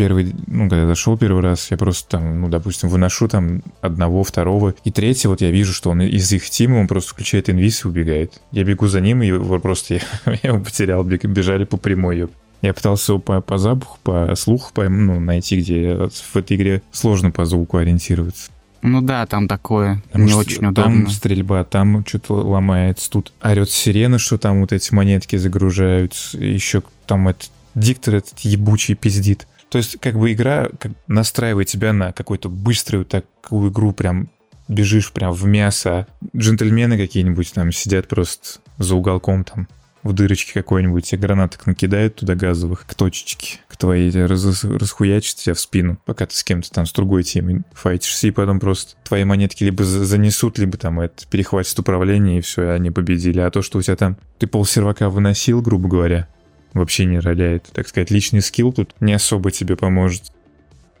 [0.00, 4.74] первый, ну, когда зашел первый раз, я просто там, ну, допустим, выношу там одного, второго,
[4.82, 7.88] и третий, вот я вижу, что он из их тима, он просто включает инвиз и
[7.88, 8.40] убегает.
[8.50, 12.30] Я бегу за ним, и его просто я, я его потерял, бежали по прямой.
[12.62, 16.82] Я пытался его по, по запаху, по слуху по, ну, найти, где в этой игре
[16.92, 18.50] сложно по звуку ориентироваться.
[18.80, 20.82] Ну да, там такое Потому не очень удобно.
[20.82, 26.82] Там стрельба, там что-то ломается, тут орет сирена, что там вот эти монетки загружаются, еще
[27.06, 29.46] там этот диктор этот ебучий пиздит.
[29.70, 34.28] То есть, как бы игра как, настраивает тебя на какую-то быструю такую игру, прям
[34.68, 36.06] бежишь прям в мясо.
[36.36, 39.68] Джентльмены какие-нибудь там сидят просто за уголком там
[40.02, 45.54] в дырочке какой-нибудь, тебе гранаток накидают туда газовых к точечке, к твоей, раз, расхуячат тебя
[45.54, 49.24] в спину, пока ты с кем-то там, с другой темой файтишься, и потом просто твои
[49.24, 53.40] монетки либо занесут, либо там это перехватит управление, и все, они победили.
[53.40, 56.28] А то, что у тебя там, ты пол сервака выносил, грубо говоря,
[56.74, 57.64] вообще не роляет.
[57.72, 60.24] Так сказать, личный скилл тут не особо тебе поможет.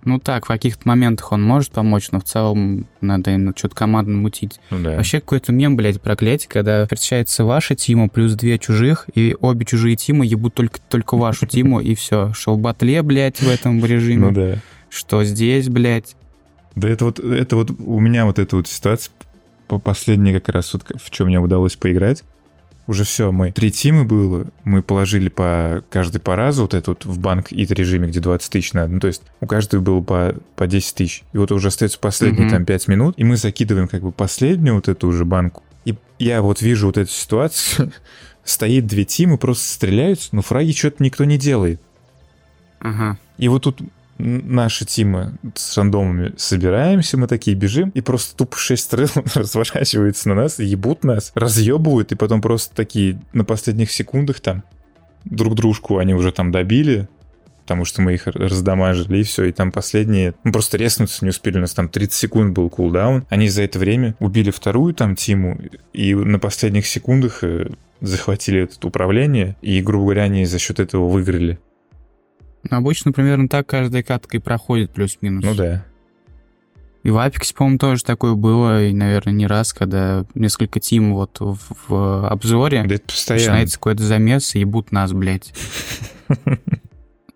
[0.04, 4.16] Ну так, в каких-то моментах он может помочь, но в целом надо именно что-то командно
[4.16, 4.58] мутить.
[4.70, 4.96] Ну, да.
[4.96, 9.96] Вообще какой-то мем, блядь, проклятие, когда встречается ваша тима плюс две чужих, и обе чужие
[9.96, 12.32] тимы ебут только, только вашу тиму, и все.
[12.32, 14.28] Что в батле, блядь, в этом режиме.
[14.28, 14.58] Ну да.
[14.88, 16.16] Что здесь, блядь.
[16.74, 19.12] Да это вот, это вот у меня вот эта вот ситуация
[19.68, 22.24] по последней как раз вот в чем мне удалось поиграть
[22.90, 27.04] уже все, мы три тимы было, мы положили по каждый по разу вот этот вот
[27.04, 30.34] в банк ит режиме, где 20 тысяч надо, ну то есть у каждого было по,
[30.56, 32.50] по 10 тысяч, и вот уже остается последние mm-hmm.
[32.50, 36.42] там 5 минут, и мы закидываем как бы последнюю вот эту уже банку, и я
[36.42, 37.92] вот вижу вот эту ситуацию,
[38.44, 41.80] стоит две тимы, просто стреляются, но фраги что-то никто не делает.
[42.80, 43.18] Ага.
[43.38, 43.80] И вот тут
[44.20, 50.34] наши тимы с рандомами собираемся, мы такие бежим, и просто тупо шесть стрел разворачиваются на
[50.34, 54.64] нас, ебут нас, разъебывают, и потом просто такие на последних секундах там
[55.24, 57.08] друг дружку они уже там добили,
[57.62, 61.58] потому что мы их раздамажили, и все, и там последние, ну, просто резнуться не успели,
[61.58, 65.58] у нас там 30 секунд был кулдаун, они за это время убили вторую там тиму,
[65.92, 71.08] и на последних секундах э, захватили это управление, и, грубо говоря, они за счет этого
[71.08, 71.60] выиграли.
[72.68, 75.44] Обычно примерно так каждая катка и проходит плюс-минус.
[75.44, 75.84] Ну да.
[77.02, 81.38] И в Apex, по-моему, тоже такое было, и, наверное, не раз, когда несколько тим вот
[81.40, 83.42] в, в обзоре да это постоянно.
[83.42, 85.54] начинается какой-то замес и ебут нас, блядь.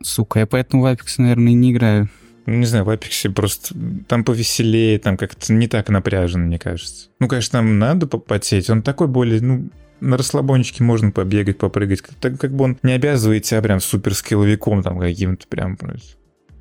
[0.03, 2.11] Сука, я поэтому в Apex, наверное, не играю.
[2.45, 3.75] Ну, не знаю, в Apex просто
[4.07, 7.09] там повеселее, там как-то не так напряжено, мне кажется.
[7.19, 12.03] Ну, конечно, нам надо попотеть, он такой более, ну, на расслабончике можно побегать, попрыгать.
[12.21, 15.79] Так как бы он не обязывает тебя прям супер скилловиком там каким-то прям...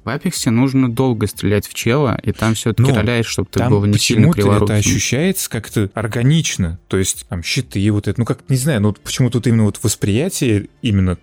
[0.04, 3.86] В Апексе нужно долго стрелять в чела, и там все-таки ну, роляешь, чтобы ты был
[3.86, 4.65] не сильно криворуким.
[4.65, 6.78] это ощущается как-то органично.
[6.89, 9.80] То есть там щиты, вот это, ну как, не знаю, ну почему тут именно вот
[9.82, 11.18] восприятие именно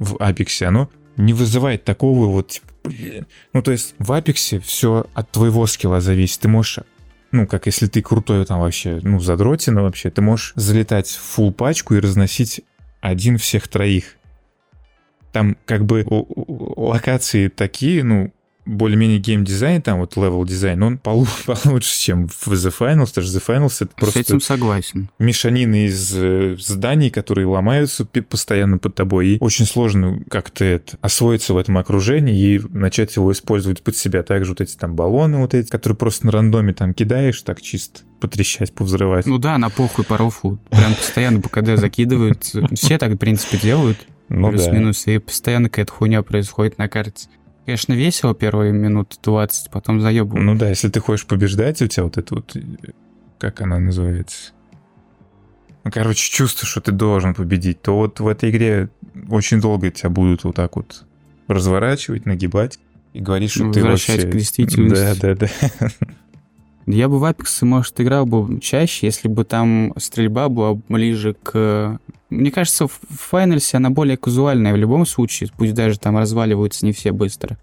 [0.00, 3.26] в Апексе, оно не вызывает такого вот, типа, блин.
[3.52, 6.40] Ну то есть в Апексе все от твоего скилла зависит.
[6.40, 6.80] Ты можешь
[7.32, 11.52] ну, как если ты крутой там вообще, ну, задротина вообще, ты можешь залетать в full
[11.52, 12.62] пачку и разносить
[13.00, 14.16] один всех троих.
[15.32, 18.32] Там как бы локации такие, ну,
[18.66, 23.76] более-менее геймдизайн, там вот level design, он получше, чем в The Finals, даже The Finals
[23.80, 24.18] это просто...
[24.18, 25.08] С этим согласен.
[25.18, 31.54] Мешанины из э, зданий, которые ломаются постоянно под тобой, и очень сложно как-то это, освоиться
[31.54, 34.22] в этом окружении и начать его использовать под себя.
[34.22, 38.00] Также вот эти там баллоны вот эти, которые просто на рандоме там кидаешь, так чисто
[38.20, 39.26] потрещать, повзрывать.
[39.26, 40.58] Ну да, на похуй по рофу.
[40.70, 42.44] Прям постоянно по КД закидывают.
[42.74, 43.98] Все так, в принципе, делают.
[44.28, 45.04] Ну, плюс-минус.
[45.04, 45.12] Да.
[45.12, 47.28] И постоянно какая-то хуйня происходит на карте.
[47.66, 50.44] Конечно, весело первые минут 20, потом заебываю.
[50.44, 52.56] Ну да, если ты хочешь побеждать, у тебя вот это вот...
[53.38, 54.52] Как она называется?
[55.82, 58.88] Ну, короче, чувство, что ты должен победить, то вот в этой игре
[59.28, 61.04] очень долго тебя будут вот так вот
[61.48, 62.78] разворачивать, нагибать
[63.12, 64.16] и говорить, что ты вообще...
[64.16, 65.20] к действительности.
[65.20, 65.48] Да, да,
[65.80, 65.88] да.
[66.86, 71.98] Я бы в Apex, может, играл бы чаще, если бы там стрельба была ближе к...
[72.30, 76.92] Мне кажется, в Файнальсе она более казуальная в любом случае, пусть даже там разваливаются не
[76.92, 77.58] все быстро.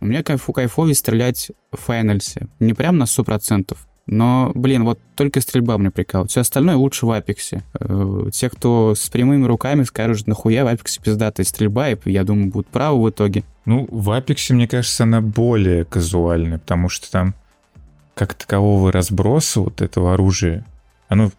[0.00, 2.48] У меня кайфу кайфовее стрелять в Файнальсе.
[2.60, 6.30] Не прям на 100%, но, блин, вот только стрельба мне прикалывает.
[6.30, 7.64] Все остальное лучше в Апексе.
[7.80, 12.50] Э, те, кто с прямыми руками скажут, нахуя в Апексе пиздатая стрельба, и, я думаю,
[12.50, 13.42] будут правы в итоге.
[13.64, 17.34] Ну, в Апексе, мне кажется, она более казуальная, потому что там
[18.16, 20.64] как такового разброса вот этого оружия,
[21.08, 21.30] оно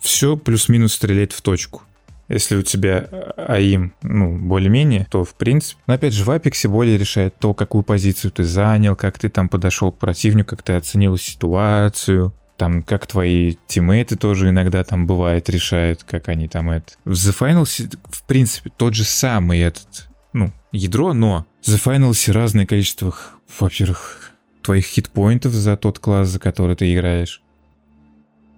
[0.00, 1.82] все плюс-минус стреляет в точку.
[2.28, 5.80] Если у тебя АИМ, ну, более-менее, то, в принципе...
[5.86, 9.48] Но, опять же, в Апексе более решает то, какую позицию ты занял, как ты там
[9.48, 15.48] подошел к противнику, как ты оценил ситуацию, там, как твои тиммейты тоже иногда там бывает
[15.48, 16.92] решают, как они там это...
[17.04, 22.66] В The Finals, в принципе, тот же самый этот, ну, ядро, но The Finals разное
[22.66, 23.14] количество,
[23.58, 24.29] во-первых,
[24.70, 27.42] твоих хитпоинтов за тот класс, за который ты играешь.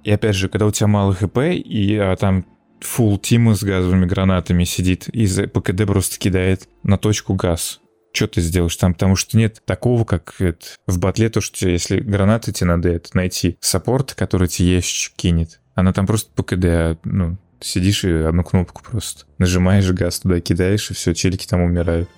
[0.05, 2.45] И опять же, когда у тебя мало хп, и а там
[2.81, 7.81] фул тима с газовыми гранатами сидит и за ПКД просто кидает на точку газ.
[8.13, 8.93] Что ты сделаешь там?
[8.93, 13.09] Потому что нет такого, как это, в батле, то, что если гранаты тебе надо это,
[13.15, 15.61] найти саппорт, который тебе ящик кинет.
[15.75, 20.91] Она там просто ПКД, а, ну, сидишь и одну кнопку просто нажимаешь газ туда, кидаешь,
[20.91, 22.11] и все, челики там умирают.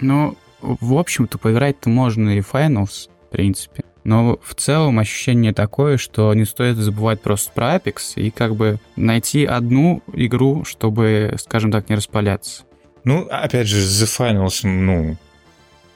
[0.00, 3.84] Ну, в общем-то, поиграть-то можно и Finals, в принципе.
[4.04, 8.78] Но в целом ощущение такое, что не стоит забывать просто про Apex и как бы
[8.94, 12.62] найти одну игру, чтобы, скажем так, не распаляться.
[13.02, 15.16] Ну, опять же, The Finals, ну,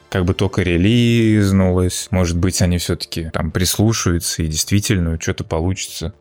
[0.08, 2.08] как бы только релизнулось.
[2.10, 6.12] Может быть, они все-таки там прислушаются и действительно что-то получится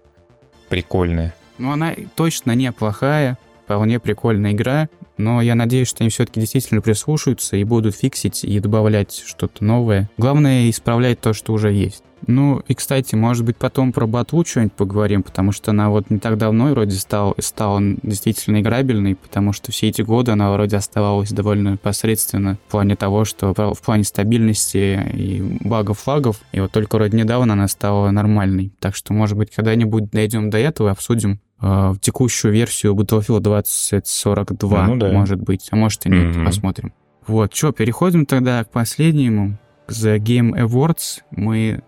[0.70, 1.34] прикольное.
[1.58, 4.90] Ну, она точно неплохая вполне прикольная игра,
[5.20, 10.10] но я надеюсь, что они все-таки действительно прислушаются и будут фиксить и добавлять что-то новое.
[10.18, 12.04] Главное, исправлять то, что уже есть.
[12.28, 16.20] Ну, и, кстати, может быть, потом про батлу что-нибудь поговорим, потому что она вот не
[16.20, 21.32] так давно вроде стала, стала действительно играбельной, потому что все эти годы она вроде оставалась
[21.32, 26.96] довольно посредственно в плане того, что в плане стабильности и багов флагов, и вот только
[26.96, 28.72] вроде недавно она стала нормальной.
[28.80, 34.88] Так что, может быть, когда-нибудь дойдем до этого и обсудим, э, текущую версию Battlefield 2042,
[34.88, 35.12] ну, да.
[35.12, 36.46] может быть, а может и нет, mm-hmm.
[36.46, 36.94] посмотрим.
[37.28, 41.22] Вот, что, переходим тогда к последнему, к The Game Awards.
[41.32, 41.82] Мы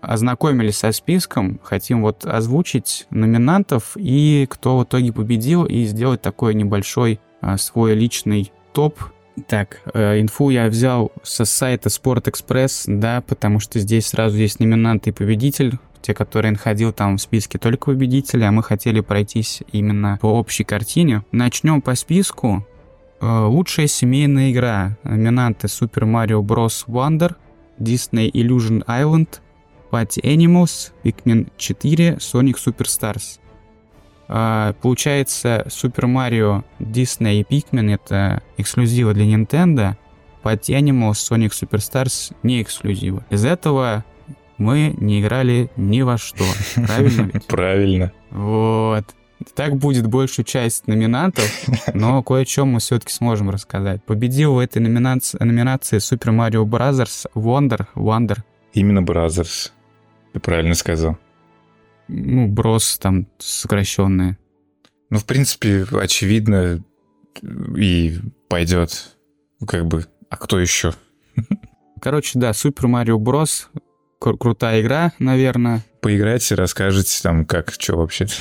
[0.00, 6.54] ознакомились со списком, хотим вот озвучить номинантов и кто в итоге победил, и сделать такой
[6.54, 8.98] небольшой а, свой личный топ.
[9.46, 15.06] Так, э, инфу я взял со сайта Express, да, потому что здесь сразу есть номинант
[15.06, 20.18] и победитель те, которые находил там в списке только победители, а мы хотели пройтись именно
[20.20, 21.22] по общей картине.
[21.32, 22.66] Начнем по списку.
[23.20, 24.96] Э, лучшая семейная игра.
[25.02, 26.84] Номинанты Super Mario Bros.
[26.86, 27.34] Wonder,
[27.78, 29.40] Disney Illusion Island,
[29.90, 33.38] Party Animals, Pikmin 4, Sonic Superstars.
[34.28, 39.96] А, получается, Super Mario, Disney и Pikmin это эксклюзивы для Nintendo,
[40.42, 43.24] Party Animals, Sonic Superstars не эксклюзивы.
[43.30, 44.04] Из этого
[44.58, 46.44] мы не играли ни во что.
[46.74, 47.46] Правильно ведь?
[47.46, 48.12] Правильно.
[48.30, 49.04] Вот.
[49.54, 51.48] Так будет большую часть номинантов,
[51.94, 54.02] но кое о чем мы все-таки сможем рассказать.
[54.02, 57.26] Победил в этой номинации, номинации Super Mario Bros.
[57.34, 57.86] Wonder.
[57.94, 58.38] Wonder.
[58.72, 59.70] Именно Brothers.
[60.32, 61.18] Ты правильно сказал.
[62.08, 64.38] Ну, Брос там сокращенные.
[65.10, 66.82] Ну, в принципе, очевидно
[67.76, 68.18] и
[68.48, 69.16] пойдет.
[69.66, 70.94] Как бы, а кто еще?
[72.00, 73.66] Короче, да, Mario Bros
[74.20, 75.84] кру- крутая игра, наверное.
[76.00, 78.26] Поиграйте, расскажете там, как, что вообще.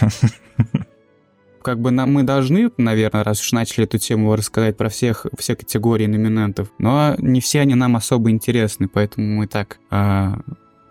[1.64, 5.54] Как бы нам, мы должны, наверное, раз уж начали эту тему, рассказать про всех, все
[5.54, 10.34] категории номинантов, но не все они нам особо интересны, поэтому мы так э,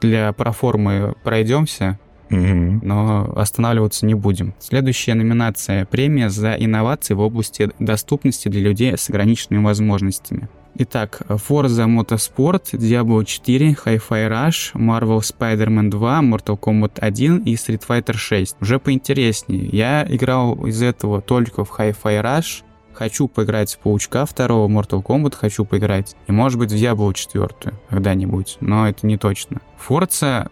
[0.01, 2.81] для проформы пройдемся, Mm-hmm.
[2.83, 4.53] но останавливаться не будем.
[4.59, 10.49] Следующая номинация– премия за инновации в области доступности для людей с ограниченными возможностями.
[10.79, 17.83] Итак, Forza Motorsport, Diablo 4, Hi-Fi Rush, Marvel Spider-Man 2, Mortal Kombat 1 и Street
[17.89, 18.57] Fighter 6.
[18.61, 19.69] Уже поинтереснее.
[19.73, 22.63] Я играл из этого только в Hi-Fi Rush,
[22.97, 27.75] хочу поиграть в Паучка 2, Mortal Kombat хочу поиграть, и может быть в Diablo 4
[27.89, 29.61] когда-нибудь, но это не точно.
[29.87, 30.51] Forza,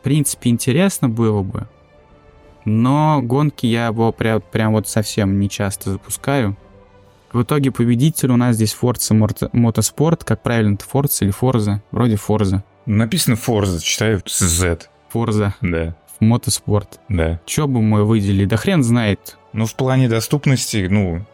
[0.00, 1.68] в принципе, интересно было бы,
[2.66, 6.56] но гонки я его прям, прям вот совсем не часто запускаю.
[7.32, 9.16] В итоге победитель у нас здесь Forza
[9.52, 10.24] Motorsport.
[10.24, 11.80] Как правильно, это Forza или Forza?
[11.90, 12.62] Вроде Forza.
[12.86, 14.88] Написано Forza, читаю с Z.
[15.12, 15.52] Forza.
[15.60, 15.94] Да.
[16.20, 16.98] Motorsport.
[17.08, 17.40] Да.
[17.44, 18.46] Че бы мы выделили?
[18.46, 19.36] Да хрен знает.
[19.52, 21.24] Ну, в плане доступности, ну,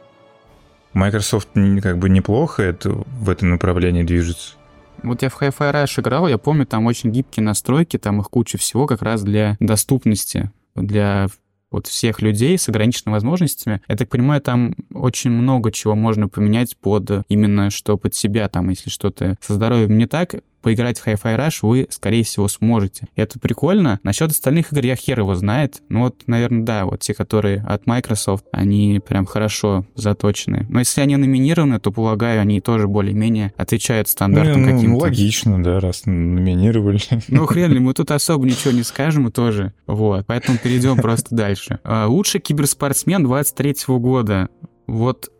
[0.92, 1.48] Microsoft
[1.82, 4.54] как бы неплохо это, в этом направлении движется.
[5.02, 8.58] Вот я в Hi-Fi Rush играл, я помню, там очень гибкие настройки, там их куча
[8.58, 11.26] всего как раз для доступности, для
[11.72, 13.80] вот всех людей с ограниченными возможностями.
[13.88, 18.70] Я так понимаю, там очень много чего можно поменять под именно что под себя, там,
[18.70, 23.08] если что-то со здоровьем не так, поиграть в Hi-Fi Rush вы, скорее всего, сможете.
[23.16, 23.98] Это прикольно.
[24.04, 25.82] Насчет остальных игр я хер его знает.
[25.88, 30.66] Ну вот, наверное, да, вот те, которые от Microsoft, они прям хорошо заточены.
[30.68, 34.88] Но если они номинированы, то, полагаю, они тоже более-менее отвечают стандартам ну, каким-то.
[34.88, 37.00] Ну, логично, да, раз номинировали.
[37.26, 39.74] Ну, хрен ли, мы тут особо ничего не скажем тоже.
[39.88, 41.80] Вот, поэтому перейдем просто дальше.
[41.82, 44.48] А, лучший киберспортсмен 23 года.
[44.86, 45.30] Вот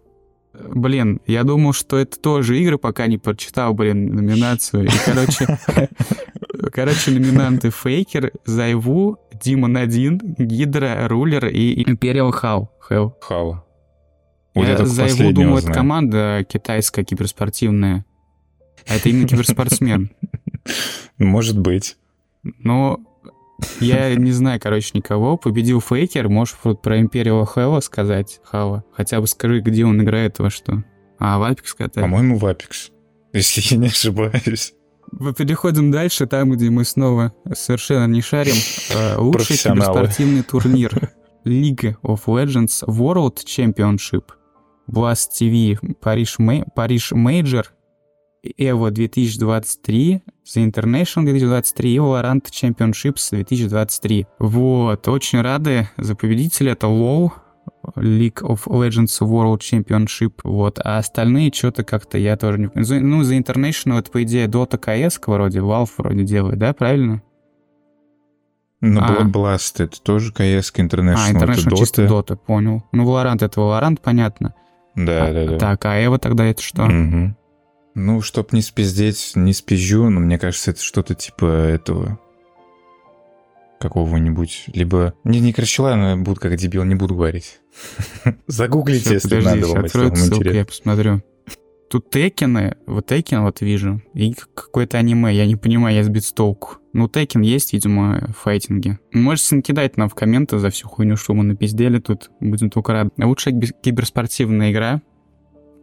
[0.53, 4.85] Блин, я думал, что это тоже игры, пока не прочитал, блин, номинацию.
[4.85, 5.59] И, короче,
[6.73, 12.71] короче, номинанты Фейкер, Зайву, Димон 1, Гидра, Рулер и Империал Хау.
[12.81, 13.17] Хау.
[13.23, 13.65] Хау.
[14.55, 18.05] Вот я Зайву думал, это команда китайская киберспортивная.
[18.87, 20.11] А это именно киберспортсмен.
[21.19, 21.97] Может быть.
[22.43, 23.01] Но
[23.81, 25.37] я не знаю, короче, никого.
[25.37, 26.29] Победил Фейкер.
[26.29, 28.41] Можешь вот про Империала Хава сказать?
[28.45, 28.85] Хава.
[28.93, 30.85] Хотя бы скажи, где он играет, во что.
[31.19, 32.05] А, в Апекс катает?
[32.07, 32.91] По-моему, в Апекс.
[33.33, 34.75] Если я не ошибаюсь.
[35.11, 38.55] Мы переходим дальше, там, где мы снова совершенно не шарим.
[38.95, 41.13] А, лучший киберспортивный турнир.
[41.45, 44.25] League of Legends World Championship.
[44.91, 46.37] Blast TV Париж,
[46.75, 47.67] Париж Major
[48.43, 54.27] EVO 2023, The International 2023 и Valorant Championships 2023.
[54.39, 56.73] Вот, очень рады за победителя.
[56.73, 57.31] Это WoW,
[57.97, 62.71] League of Legends World Championship, вот, а остальные что-то как-то я тоже не...
[62.75, 67.23] Ну, за International это, по идее, Dota CS вроде, Valve вроде делает, да, правильно?
[68.81, 69.23] Ну, а.
[69.23, 71.77] Blast это тоже CS International, а, International это Dota.
[71.77, 72.83] чисто Dota, понял.
[72.91, 74.55] Ну, Valorant это Valorant, понятно.
[74.97, 75.59] Да, а, да, да.
[75.59, 76.85] Так, а Evo тогда это что?
[76.85, 77.35] Угу.
[77.95, 82.19] Ну, чтоб не спиздеть, не спизжу, но мне кажется, это что-то типа этого
[83.83, 85.15] какого-нибудь, либо...
[85.25, 87.61] Не, не кричала, но буду как дебил, не буду говорить.
[88.47, 90.57] Загуглите, если надо вам, если вам интересно.
[90.57, 91.23] я посмотрю.
[91.91, 96.33] Тут Текины, вот Текен вот вижу, и какое-то аниме, я не понимаю, я сбит с
[96.33, 96.77] толку.
[96.95, 98.99] Ну, Текен есть, видимо, в файтинге.
[99.13, 103.11] Можете накидать нам в комменты за всю хуйню, что мы напиздели тут, будем только рады.
[103.19, 105.03] Лучшая киберспортивная игра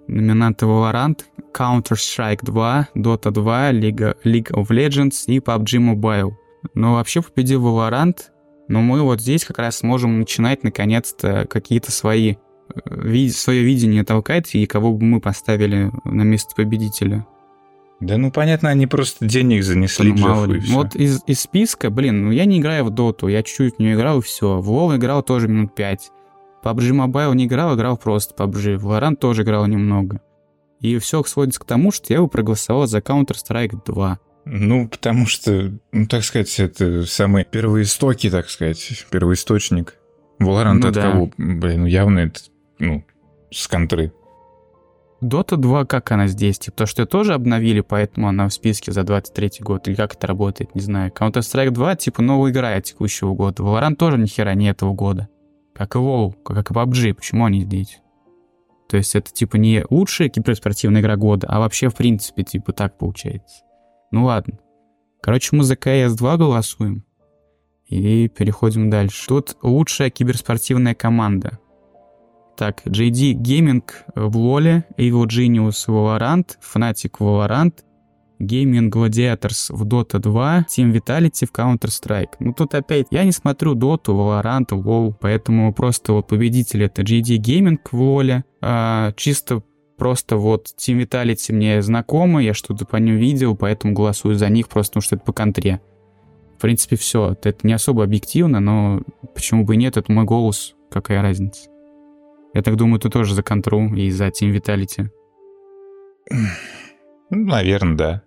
[0.10, 1.22] номинанты Valorant,
[1.54, 6.32] Counter-Strike 2, Dota 2, League, League of Legends и PUBG Mobile.
[6.74, 8.18] Но вообще победил Valorant,
[8.68, 12.36] но мы вот здесь как раз сможем начинать наконец-то какие-то свои
[12.74, 17.26] э, свое видение толкать и кого бы мы поставили на место победителя.
[18.00, 20.62] Да ну понятно, они просто денег занесли ну, мало ли.
[20.72, 23.96] Вот из, из списка, блин, ну я не играю в доту, я чуть-чуть в нее
[23.96, 24.60] играл и все.
[24.60, 26.12] В WoW играл тоже минут пять.
[26.64, 28.78] PUBG Mobile не играл, играл просто PUBG.
[28.78, 30.22] Valorant тоже играл немного.
[30.80, 34.20] И все сводится к тому, что я бы проголосовал за Counter-Strike 2.
[34.46, 39.96] Ну, потому что, ну, так сказать, это самые первые истоки, так сказать, первоисточник.
[40.42, 41.12] Valorant ну, от да.
[41.12, 41.32] кого?
[41.38, 42.40] Блин, ну явно это,
[42.80, 43.04] ну,
[43.52, 44.14] с контры.
[45.22, 46.60] Dota 2, как она здесь?
[46.60, 50.14] Типа, то, что ее тоже обновили, поэтому она в списке за 23 год, или как
[50.16, 51.12] это работает, не знаю.
[51.12, 53.62] Counter-Strike 2, типа, новая игра текущего года.
[53.62, 55.28] Valorant тоже ни хера не этого года
[55.80, 57.14] как и WoW, как и PUBG.
[57.14, 58.02] Почему они здесь?
[58.90, 62.98] То есть это типа не лучшая киберспортивная игра года, а вообще в принципе типа так
[62.98, 63.64] получается.
[64.12, 64.60] Ну ладно.
[65.22, 67.06] Короче, мы за CS2 голосуем.
[67.86, 69.26] И переходим дальше.
[69.30, 71.60] Тут лучшая киберспортивная команда.
[72.58, 73.84] Так, JD Gaming
[74.16, 77.86] в Лоле, Evil Genius Valorant, Fnatic Valorant,
[78.40, 82.36] Gaming Gladiators в Dota 2, Team Vitality в Counter-Strike.
[82.40, 87.38] Ну тут опять, я не смотрю Dota, Valorant, WoW, поэтому просто вот победитель это GD
[87.38, 89.64] Gaming в WoW, а, чисто
[89.98, 94.70] просто вот Team Vitality мне знакомы, я что-то по ним видел, поэтому голосую за них
[94.70, 95.82] просто потому что это по контре.
[96.58, 97.38] В принципе, все.
[97.42, 99.02] Это не особо объективно, но
[99.34, 101.70] почему бы и нет, это мой голос, какая разница.
[102.54, 105.10] Я так думаю, ты тоже за контру и за Team Vitality.
[107.30, 108.24] Ну, наверное, да.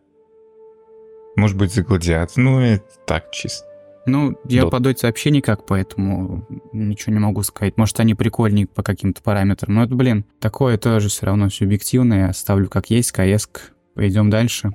[1.36, 2.36] Может быть, за гладиатор.
[2.36, 3.66] Ну, это так чисто.
[4.04, 4.70] Ну, я Дот.
[4.72, 7.76] по доте вообще никак, поэтому ничего не могу сказать.
[7.76, 9.74] Может, они прикольнее по каким-то параметрам.
[9.74, 12.28] Но это, блин, такое тоже все равно субъективное.
[12.28, 13.48] Оставлю как есть, КС.
[13.94, 14.72] Пойдем дальше.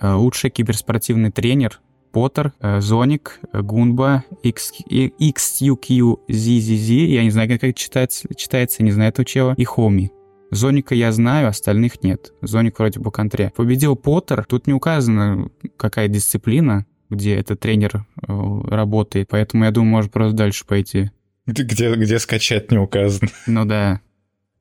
[0.00, 1.80] Э, лучший киберспортивный тренер
[2.12, 9.08] Поттер, э, Зоник, Гунба, XUQ, ZZZ, я не знаю, как это читается, читается, не знаю
[9.08, 10.12] этого чела, и Хоми.
[10.54, 12.32] Зоника я знаю, остальных нет.
[12.40, 13.52] Зоник вроде бы контре.
[13.56, 14.44] Победил Поттер.
[14.44, 19.28] Тут не указано, какая дисциплина, где этот тренер э, работает.
[19.30, 21.10] Поэтому я думаю, может просто дальше пойти.
[21.46, 23.30] Где, где скачать не указано.
[23.46, 24.00] Ну да.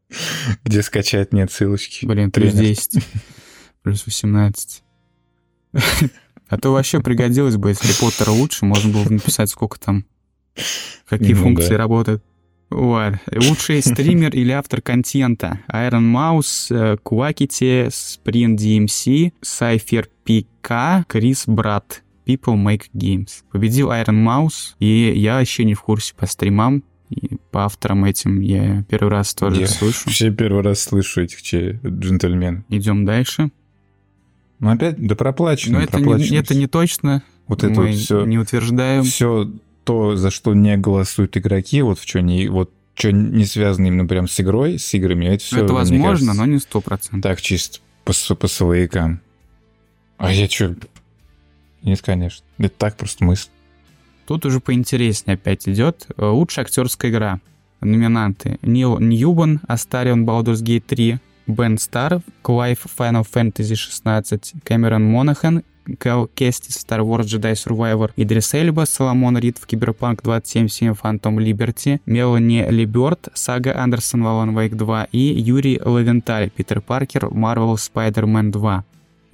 [0.63, 2.05] Где скачать нет ссылочки.
[2.05, 3.03] Блин, плюс 10.
[3.83, 4.83] Плюс 18.
[6.49, 10.05] А то вообще пригодилось бы, если Поттер лучше, можно было бы написать, сколько там,
[11.07, 11.77] какие Ну функции да.
[11.77, 12.23] работают.
[12.73, 13.13] Вот.
[13.31, 15.59] Лучший стример или автор контента.
[15.71, 22.01] Iron Mouse, э, Quackity, Sprint DMC, Cypher PK, Крис Брат.
[22.25, 23.43] People Make Games.
[23.51, 28.39] Победил Iron Mouse, и я вообще не в курсе по стримам, и по авторам этим
[28.39, 30.03] я первый раз тоже Я слышу.
[30.05, 32.63] вообще первый раз слышу этих че- джентльменов.
[32.69, 33.51] Идем дальше.
[34.59, 37.23] Ну опять, да проплачено, Но это не, это не точно.
[37.47, 39.03] Вот это Мы вот все, не утверждаем.
[39.03, 39.51] все
[39.83, 44.05] то, за что не голосуют игроки, вот в что не, вот что не связано именно
[44.05, 45.63] прям с игрой, с играми, это все.
[45.63, 47.21] это возможно, но не сто процентов.
[47.21, 49.21] Так чисто по, по своякам.
[50.17, 50.75] А я что?
[51.81, 52.45] Нет, конечно.
[52.57, 53.49] Это так просто мысль.
[54.25, 56.07] Тут уже поинтереснее опять идет.
[56.15, 57.39] Э, Лучшая актерская игра.
[57.81, 58.57] Номинанты.
[58.61, 65.63] Нил Ньюбон, Астарион Baldur's Gate 3, Бен Стар, Клайв Final Fantasy 16, Кэмерон Монахан,
[65.99, 71.99] Кэл Кестис, Star Wars Jedi Survivor, Идрис Эльба, Соломон Рид в Киберпанк 27 Phantom Liberty,
[72.05, 78.51] Мелани Либерт, Сага Андерсон в Alan Wake 2 и Юрий Ловенталь, Питер Паркер, Marvel Spider-Man
[78.51, 78.85] 2.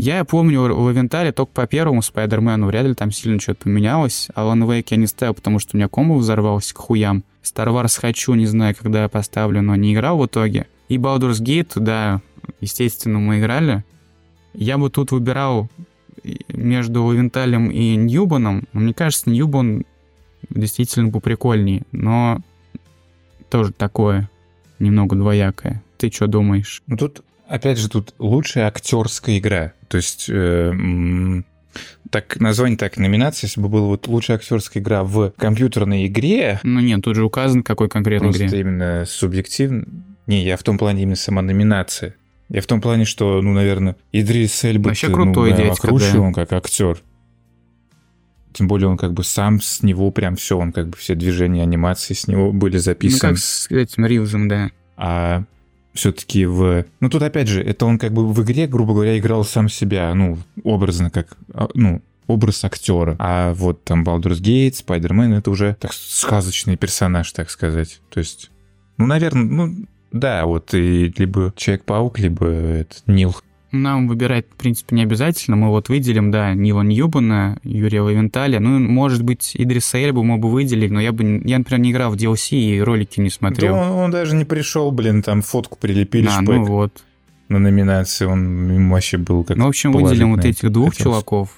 [0.01, 4.29] Я помню Лавенталя только по первому Спайдермену, вряд ли там сильно что-то поменялось.
[4.33, 7.25] Alan Wake я не ставил, потому что у меня комбо взорвался к хуям.
[7.43, 10.67] Star Wars хочу, не знаю, когда я поставлю, но не играл в итоге.
[10.87, 12.21] И Baldur's Gate, да,
[12.61, 13.83] естественно, мы играли.
[14.53, 15.69] Я бы тут выбирал
[16.49, 18.67] между Лавенталем и Ньюбаном.
[18.73, 19.85] Мне кажется, Ньюбан
[20.49, 22.41] действительно поприкольнее, но
[23.49, 24.29] тоже такое,
[24.79, 25.83] немного двоякое.
[25.97, 26.81] Ты что думаешь?
[26.87, 29.73] Ну тут, опять же, тут лучшая актерская игра.
[29.87, 31.41] То есть, э,
[32.09, 36.79] так название так, номинация, если бы была вот лучшая актерская игра в компьютерной игре, Ну
[36.79, 38.59] нет, тут же указан, какой конкретной просто игре.
[38.61, 39.85] именно субъективно.
[40.27, 42.15] Не, я в том плане именно сама номинация.
[42.49, 46.13] Я в том плане, что, ну, наверное, Идрис Эльба Вообще ну, крутой прям дядька, окручил
[46.13, 46.21] да.
[46.21, 47.01] он как актер.
[48.53, 51.61] Тем более он как бы сам с него прям все, он как бы все движения,
[51.61, 53.19] анимации с него были Ну записаны.
[53.19, 54.71] как с этим Ривзом, да.
[54.97, 55.43] а
[55.93, 56.85] все-таки в...
[56.99, 60.13] Ну, тут опять же, это он как бы в игре, грубо говоря, играл сам себя,
[60.15, 63.15] ну, образно как, а, ну, образ актера.
[63.19, 68.01] А вот там Baldur's Gate, Spider-Man, это уже так сказочный персонаж, так сказать.
[68.09, 68.51] То есть,
[68.97, 69.75] ну, наверное, ну,
[70.11, 73.35] да, вот и либо Человек-паук, либо этот Нил.
[73.71, 75.55] Нам выбирать, в принципе, не обязательно.
[75.55, 78.59] Мы вот выделим, да, Нила Ньюбана, Юрия Лавенталя.
[78.59, 82.11] Ну, может быть, Идриса Эльбу мы бы выделили, но я бы, я, например, не играл
[82.11, 83.75] в DLC и ролики не Да смотрел.
[83.75, 87.03] он, он даже не пришел, блин, там фотку прилепили, А, ну вот.
[87.47, 91.17] на номинации, он вообще был как Ну, в общем, выделим вот этих двух хотелось.
[91.17, 91.49] чуваков.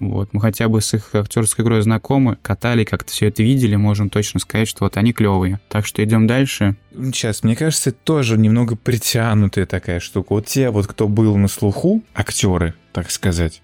[0.00, 4.10] Вот, мы хотя бы с их актерской игрой знакомы, катали, как-то все это видели, можем
[4.10, 5.60] точно сказать, что вот они клевые.
[5.68, 6.76] Так что идем дальше.
[6.92, 10.34] Сейчас, мне кажется, тоже немного притянутая такая штука.
[10.34, 13.60] Вот те, вот кто был на слуху, актеры, так сказать,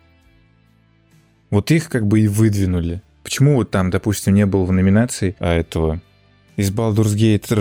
[1.50, 3.00] вот их как бы и выдвинули.
[3.22, 6.00] Почему вот там, допустим, не было в номинации а этого
[6.56, 7.54] из Baldur's Gate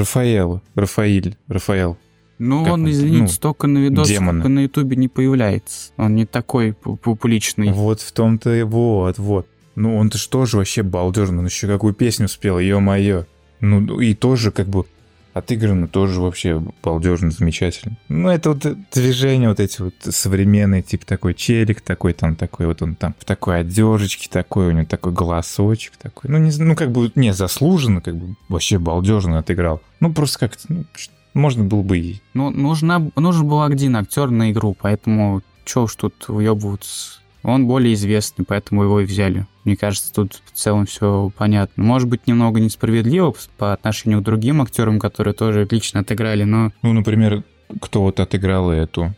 [0.76, 1.98] Рафаиль, Рафаэл.
[2.40, 4.48] Ну, он, извините, ну, столько на видосах демона.
[4.50, 5.92] на Ютубе не появляется.
[5.98, 7.72] Он не такой пу- публичный.
[7.72, 9.48] Вот в том-то и вот, вот.
[9.76, 13.26] Ну, он-то ж тоже вообще балдежный, он еще какую песню спел, ё-моё.
[13.60, 14.86] Ну, и тоже как бы
[15.34, 17.98] отыграно тоже вообще балдежно, замечательно.
[18.08, 22.82] Ну, это вот движения вот эти вот современные, типа такой челик такой, там такой вот
[22.82, 26.30] он там в такой одежечке такой, у него такой голосочек такой.
[26.30, 29.82] Ну, не, ну как бы не заслуженно, как бы вообще балдежно отыграл.
[30.00, 30.86] Ну, просто как-то, ну,
[31.34, 32.22] можно было бы и...
[32.34, 37.20] Ну, нужна, нужен был один актер на игру, поэтому чё уж тут выебываться.
[37.44, 39.48] Он более известный, поэтому его и взяли.
[39.66, 41.84] Мне кажется, тут в целом все понятно.
[41.84, 46.94] Может быть, немного несправедливо по отношению к другим актерам, которые тоже отлично отыграли, но Ну,
[46.94, 47.44] например,
[47.82, 49.14] кто вот отыграл эту...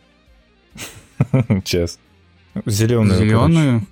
[1.64, 1.98] Сейчас.
[2.64, 3.18] Зеленую.
[3.18, 3.86] зеленую...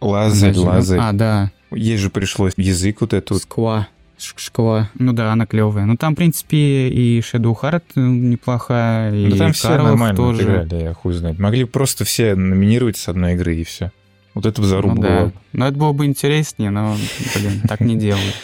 [0.00, 0.98] Лазарь, Лазарь.
[1.00, 3.42] А, да, Ей же пришлось язык вот этот.
[3.42, 3.88] Сква.
[4.18, 4.90] Ш- Шква.
[4.98, 5.84] Ну да, она клевая.
[5.86, 10.16] Ну там, в принципе, и Shadow Heart э, неплохая, и Ну, там все Карлов нормально
[10.16, 10.42] тоже.
[10.42, 11.38] отыграли, я хуй знает.
[11.38, 13.90] Могли бы просто все номинировать с одной игры и все.
[14.34, 15.10] Вот это бы заруба Ну была.
[15.26, 15.32] да.
[15.52, 16.96] Но это было бы интереснее, но,
[17.36, 18.34] блин, так не делают.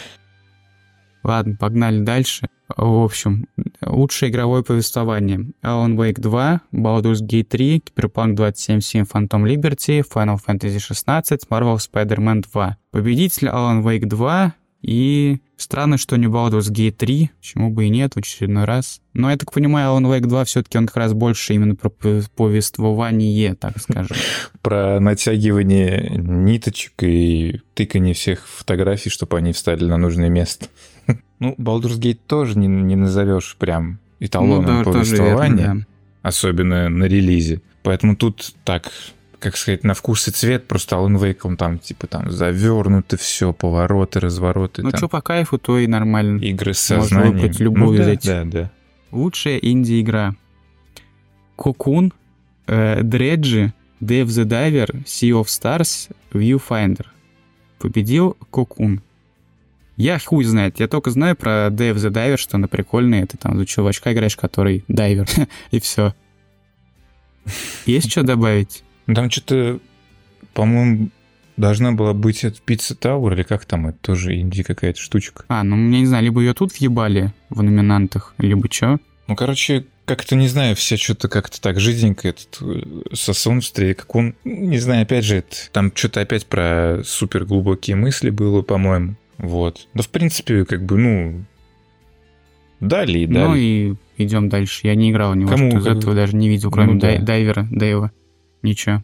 [1.23, 2.47] Ладно, погнали дальше.
[2.75, 3.45] В общем,
[3.85, 5.51] лучшее игровое повествование.
[5.61, 12.43] Alan Wake 2, Baldur's Gate 3, Cyberpunk 2077 Phantom Liberty, Final Fantasy 16, Marvel Spider-Man
[12.51, 12.77] 2.
[12.91, 18.15] Победитель Alan Wake 2, И странно, что не Baldur's Gate 3, почему бы и нет
[18.15, 19.01] в очередной раз.
[19.13, 23.53] Но я так понимаю, Alan Wake 2 все-таки он как раз больше именно про повествование,
[23.53, 24.17] так скажем.
[24.61, 30.67] Про натягивание ниточек и тыкание всех фотографий, чтобы они встали на нужное место.
[31.39, 35.85] Ну, Baldur's Gate тоже не, не назовешь прям эталоном ну, да, повествования, верно, да.
[36.21, 37.61] особенно на релизе.
[37.81, 38.91] Поэтому тут так
[39.41, 43.51] как сказать, на вкус и цвет, просто Alan Wake, он там, типа, там, завернуто все,
[43.51, 44.83] повороты, развороты.
[44.83, 46.39] Ну, что по кайфу, то и нормально.
[46.41, 47.33] Игры с сознанием.
[47.33, 48.29] Можно выбрать любую ну, да, из этих.
[48.29, 48.71] Да, да.
[49.11, 50.35] Лучшая инди-игра.
[51.55, 52.13] Кокун,
[52.67, 57.07] э, Дреджи, Dave the Diver, Sea of Stars, Viewfinder.
[57.79, 59.01] Победил Кокун.
[59.97, 63.57] Я хуй знает, я только знаю про Dave the Diver, что она прикольная, ты там
[63.57, 65.27] за чувачка играешь, который дайвер,
[65.71, 66.13] и все.
[67.85, 68.83] Есть что добавить?
[69.11, 69.79] Ну, там что-то,
[70.53, 71.09] по-моему,
[71.57, 75.43] должна была быть это Pizza Tower, или как там, это тоже инди какая-то штучка.
[75.49, 78.99] А, ну, я не знаю, либо ее тут въебали в номинантах, либо что.
[79.27, 84.15] Ну, короче, как-то, не знаю, все что-то как-то так жизненько этот э, Сосун встретил, как
[84.15, 89.15] он, не знаю, опять же, это, там что-то опять про супер глубокие мысли было, по-моему.
[89.37, 89.89] Вот.
[89.93, 91.43] Да, в принципе, как бы, ну,
[92.79, 93.45] дали и дали.
[93.45, 94.87] Ну и идем дальше.
[94.87, 97.17] Я не играл ни во что из этого, даже не видел, кроме ну, да.
[97.17, 98.13] дайвера Дэйва.
[98.61, 99.03] Ничего.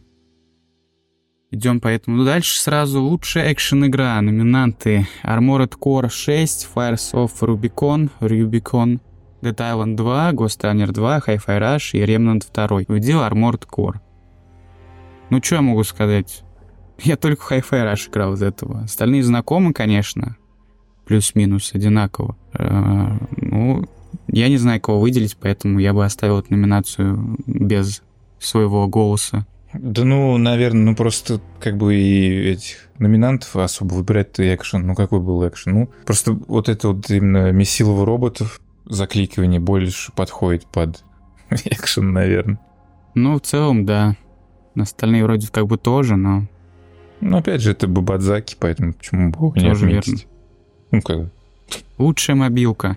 [1.50, 3.02] Идем поэтому дальше сразу.
[3.02, 4.20] Лучшая экшен-игра.
[4.20, 9.00] Номинанты Armored Core 6, Fires of Rubicon, Rubicon,
[9.40, 12.84] Dead Island 2, Ghost Runner 2, Hi-Fi Rush и Remnant 2.
[12.84, 14.00] Победил Armored Core.
[15.30, 16.42] Ну, что я могу сказать?
[16.98, 18.80] Я только в Hi-Fi Rush играл из этого.
[18.80, 20.36] Остальные знакомы, конечно.
[21.06, 22.36] Плюс-минус одинаково.
[22.52, 23.88] Э, ну,
[24.26, 28.02] я не знаю, кого выделить, поэтому я бы оставил эту номинацию без
[28.40, 29.46] своего голоса?
[29.74, 34.86] Да ну, наверное, ну просто как бы и этих номинантов особо выбирать экшен.
[34.86, 35.72] Ну какой был экшен?
[35.74, 41.04] Ну просто вот это вот именно месилово роботов, закликивание больше подходит под
[41.50, 42.58] экшен, наверное.
[43.14, 44.16] Ну, в целом, да.
[44.76, 46.46] Остальные вроде как бы тоже, но...
[47.20, 50.06] Ну, опять же, это Бабадзаки, поэтому почему бы его не отметить?
[50.06, 50.22] Верно.
[50.92, 51.30] Ну, как
[51.98, 52.96] Лучшая мобилка.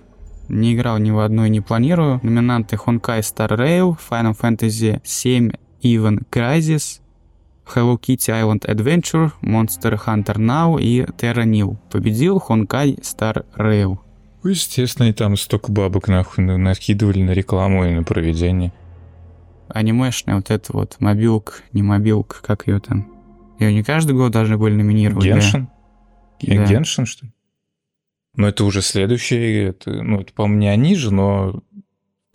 [0.53, 2.19] Не играл ни в одной, не планирую.
[2.23, 6.99] Номинанты Honkai Star Rail, Final Fantasy 7 Even Crisis,
[7.73, 11.77] Hello Kitty Island Adventure, Monster Hunter Now и Terra New.
[11.89, 13.97] Победил Honkai Star Rail.
[14.43, 18.73] Ну, естественно, и там столько бабок нахуй накидывали на рекламу и на проведение.
[19.69, 23.07] Анимешная вот эта вот мобилка, не мобилка, как ее там.
[23.57, 25.23] Ее не каждый год должны были номинировать.
[25.23, 25.69] Геншин?
[26.41, 26.65] Да.
[26.65, 27.31] Геншин, что ли?
[28.35, 31.61] Но это уже следующее, это, ну, это, по-моему, не они же, но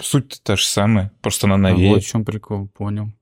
[0.00, 1.90] суть та же самая, просто она новее.
[1.90, 3.12] А вот в чем прикол, понял.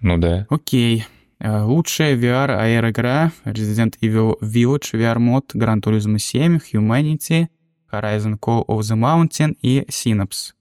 [0.00, 0.46] Ну да.
[0.48, 1.04] Окей.
[1.38, 7.48] Э, лучшая VR AR игра Resident Evil Village VR мод Gran Turismo 7, Humanity,
[7.92, 10.52] Horizon Call of the Mountain и Synapse.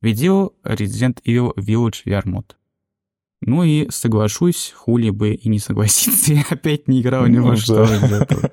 [0.00, 2.56] Видел Resident Evil Village VR мод.
[3.40, 7.56] Ну и соглашусь, хули бы и не согласиться, я опять не играл ни во ну
[7.56, 8.50] что из этого.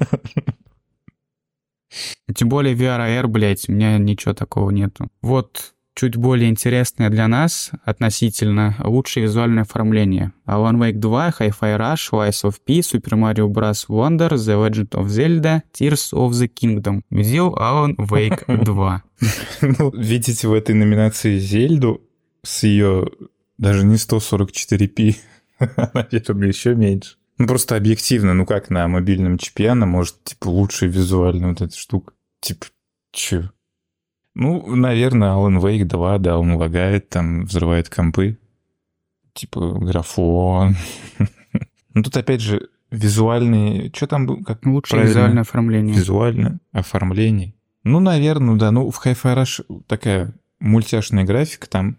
[2.34, 5.10] Тем более VR, AR, блядь, у меня ничего такого нету.
[5.22, 10.32] Вот чуть более интересное для нас относительно лучшее визуальное оформление.
[10.48, 13.86] Alan Wake 2, Hi-Fi Rush, Lies of P, Super Mario Bros.
[13.90, 17.02] Wonder, The Legend of Zelda, Tears of the Kingdom.
[17.10, 19.04] Видел Alan Wake 2.
[19.62, 22.02] Ну, видите в этой номинации Зельду
[22.44, 23.08] с ее
[23.58, 25.16] даже не 144p,
[25.60, 27.18] наверное, еще меньше.
[27.42, 31.76] Ну, просто объективно, ну как на мобильном чипе она может, типа, лучше визуально вот эта
[31.76, 32.14] штука.
[32.40, 32.68] Типа,
[33.12, 33.50] чё?
[34.36, 38.38] Ну, наверное, Alan Wake 2, да, он лагает, там, взрывает компы.
[39.34, 40.76] Типа, графон.
[41.94, 43.92] Ну, тут, опять же, визуальные...
[43.94, 44.44] Что там?
[44.44, 45.94] Как Лучшее визуальное оформление.
[45.94, 47.54] Визуальное оформление.
[47.84, 48.72] Ну, наверное, да.
[48.72, 51.98] Ну, в Hi-Fi Rush такая мультяшная графика там.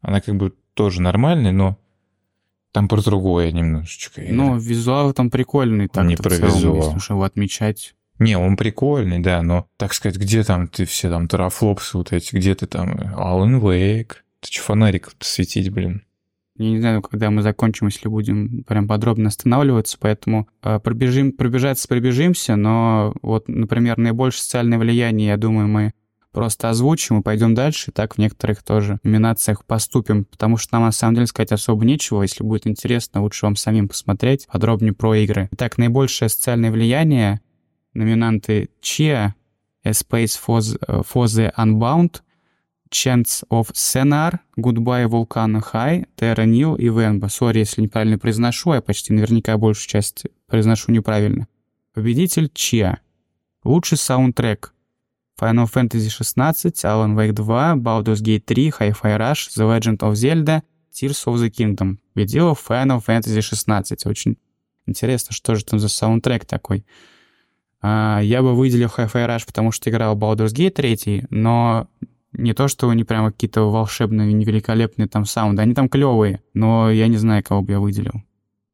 [0.00, 1.76] Она как бы тоже нормальная, но
[2.74, 4.20] там про другое немножечко.
[4.28, 5.86] Ну, визуал там прикольный.
[5.86, 6.76] Так не про целом, визуал.
[6.78, 7.94] Если уж его отмечать.
[8.18, 12.34] Не, он прикольный, да, но, так сказать, где там ты все там терафлопсы вот эти,
[12.34, 14.14] где ты там Alan Wake?
[14.40, 16.02] Ты че фонарик светить, блин?
[16.56, 21.86] Я не знаю, когда мы закончим, если будем прям подробно останавливаться, поэтому э, пробежим, пробежаться
[21.86, 25.92] пробежимся, но вот, например, наибольшее социальное влияние, я думаю, мы
[26.34, 30.82] просто озвучим и пойдем дальше, и так в некоторых тоже номинациях поступим, потому что нам
[30.82, 35.14] на самом деле сказать особо нечего, если будет интересно, лучше вам самим посмотреть подробнее про
[35.14, 35.48] игры.
[35.52, 37.40] Итак, наибольшее социальное влияние,
[37.94, 39.30] номинанты Chia,
[39.84, 42.20] A Space for the, for the Unbound,
[42.90, 47.28] Chance of Senar, Goodbye Volcano High, Terra New и Venba.
[47.28, 51.48] Сори, если неправильно произношу, я почти наверняка большую часть произношу неправильно.
[51.92, 52.96] Победитель Chia.
[53.62, 54.73] Лучший саундтрек.
[55.40, 60.62] Final Fantasy 16, Alan Wake 2, Baldur's Gate 3, Hi-Fi Rush, The Legend of Zelda,
[60.92, 61.98] Tears of the Kingdom.
[62.14, 64.06] Победила Final Fantasy 16.
[64.06, 64.36] Очень
[64.86, 66.86] интересно, что же там за саундтрек такой.
[67.80, 71.88] А, я бы выделил Hi-Fi Rush, потому что играл Baldur's Gate 3, но
[72.32, 75.62] не то, что они прямо какие-то волшебные, невеликолепные там саунды.
[75.62, 78.22] Они там клевые, но я не знаю, кого бы я выделил.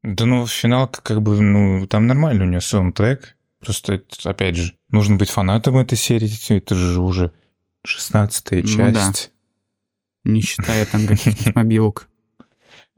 [0.03, 3.35] Да ну, финал как бы, ну, там нормально у него саундтрек.
[3.59, 6.29] Просто, опять же, нужно быть фанатом этой серии.
[6.55, 7.31] Это же уже
[7.83, 8.77] шестнадцатая часть.
[8.77, 9.11] Ну, да.
[10.23, 12.07] Не считая там каких-то мобилок.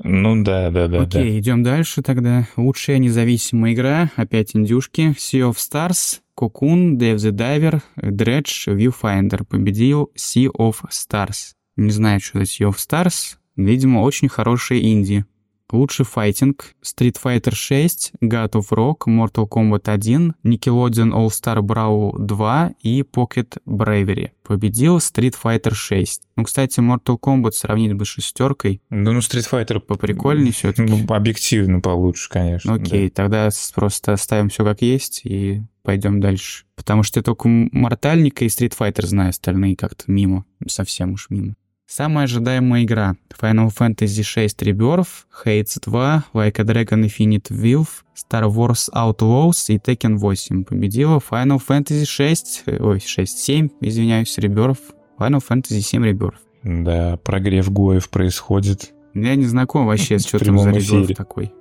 [0.03, 1.03] Ну да, да, да.
[1.03, 1.39] Окей, да.
[1.39, 2.47] идем дальше тогда.
[2.57, 5.15] Лучшая независимая игра, опять индюшки.
[5.17, 9.45] Sea of Stars, Cocoon, Dave the Diver, Dredge, Viewfinder.
[9.45, 11.53] Победил Sea of Stars.
[11.75, 13.37] Не знаю, что это Sea of Stars.
[13.55, 15.25] Видимо, очень хорошие инди.
[15.73, 22.13] Лучший файтинг, Street Fighter 6, God of Rock, Mortal Kombat 1, Nickelodeon All Star Brawl
[22.19, 24.29] 2 и Pocket Bravery.
[24.43, 26.21] Победил Street Fighter 6.
[26.35, 28.83] Ну, кстати, Mortal Kombat сравнить бы с шестеркой.
[28.91, 32.75] Да ну, Street Fighter поприкольнее все таки Ну, объективно получше, конечно.
[32.75, 33.23] Окей, да.
[33.23, 36.65] тогда просто оставим все как есть и пойдем дальше.
[36.75, 41.55] Потому что я только Мортальника и Street Fighter знаю, остальные как-то мимо, совсем уж мимо.
[41.95, 48.51] Самая ожидаемая игра Final Fantasy VI Rebirth, Hades 2, Like a Dragon Infinite Wealth, Star
[48.51, 50.63] Wars Outlaws и Tekken 8.
[50.63, 54.79] Победила Final Fantasy 6, ой, 6, 7, извиняюсь, Rebirth,
[55.19, 56.39] Final Fantasy 7 Rebirth.
[56.63, 58.91] Да, прогрев Гоев происходит.
[59.13, 61.53] Я не знаком вообще, с что там за Rebirth такой.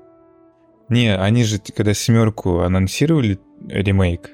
[0.88, 4.30] Не, они же, когда семерку анонсировали ремейк,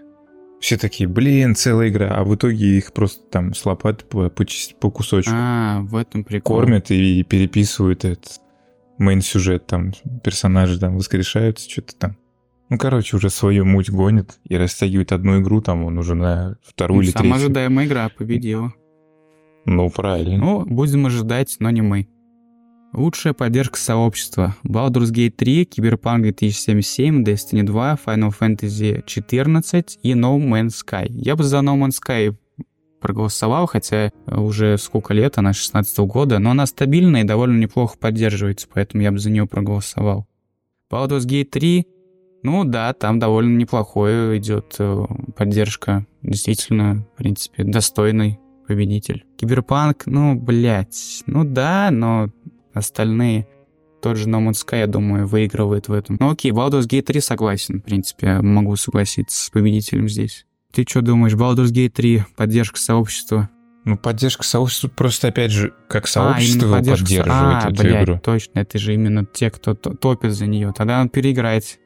[0.61, 4.45] все такие, блин, целая игра, а в итоге их просто там с лопаты по, по,
[4.81, 5.33] по кусочку.
[5.35, 6.57] А, в этом прикол.
[6.57, 8.41] Кормят и, переписывают этот
[8.99, 9.93] мейн-сюжет, там
[10.23, 12.17] персонажи там воскрешаются, что-то там.
[12.71, 16.99] Ну, короче, уже свою муть гонит и растягивает одну игру, там он уже на вторую
[16.99, 17.31] ну, или третью.
[17.31, 18.73] Самая ожидаемая игра победила.
[19.65, 20.39] Ну, правильно.
[20.39, 22.09] Ну, будем ожидать, но не мы.
[22.93, 24.57] Лучшая поддержка сообщества.
[24.65, 31.07] Baldur's Gate 3, Cyberpunk 2077, Destiny 2, Final Fantasy 14 и No Man's Sky.
[31.09, 32.35] Я бы за No Man's Sky
[33.01, 38.67] проголосовал, хотя уже сколько лет, она 16 года, но она стабильная и довольно неплохо поддерживается,
[38.73, 40.27] поэтому я бы за нее проголосовал.
[40.91, 41.87] Baldur's Gate 3,
[42.43, 45.05] ну да, там довольно неплохое идет э,
[45.37, 46.07] поддержка.
[46.23, 49.25] Действительно, в принципе, достойный победитель.
[49.37, 52.31] Киберпанк, ну, блядь, ну да, но
[52.73, 53.47] остальные.
[54.01, 56.17] Тот же No Man's Sky, я думаю, выигрывает в этом.
[56.21, 60.47] Ну окей, Baldur's Gate 3 согласен, в принципе, я могу согласиться с победителем здесь.
[60.73, 63.49] Ты что думаешь, Baldur's Gate 3, поддержка сообщества?
[63.85, 68.21] Ну, поддержка сообщества просто, опять же, как а, сообщество а, поддерживает а, эту блядь, игру.
[68.23, 70.75] точно, это же именно те, кто топит за нее.
[70.77, 71.79] Тогда он переиграет.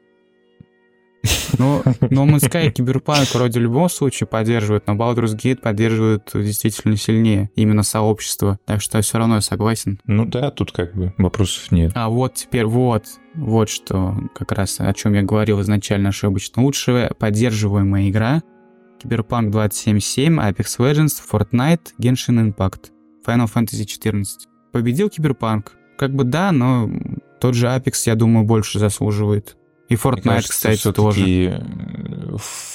[1.23, 6.97] No Man's Sky и Киберпанк вроде в любом случае поддерживают, но Baldur's Gate поддерживают действительно
[6.97, 8.59] сильнее, именно сообщество.
[8.65, 9.99] Так что все равно я согласен.
[10.05, 11.91] Ну да, тут как бы вопросов нет.
[11.95, 13.05] А вот теперь вот,
[13.35, 16.63] вот что как раз о чем я говорил изначально ошибочно.
[16.63, 18.41] Лучшая поддерживаемая игра
[19.01, 22.91] Киберпанк 277, Apex Legends, Fortnite, Genshin Impact,
[23.25, 24.47] Final Fantasy 14.
[24.71, 25.73] Победил Киберпанк.
[25.97, 26.89] Как бы да, но
[27.39, 29.57] тот же Apex, я думаю, больше заслуживает
[29.89, 31.63] и Fortnite, кажется, кстати, тоже.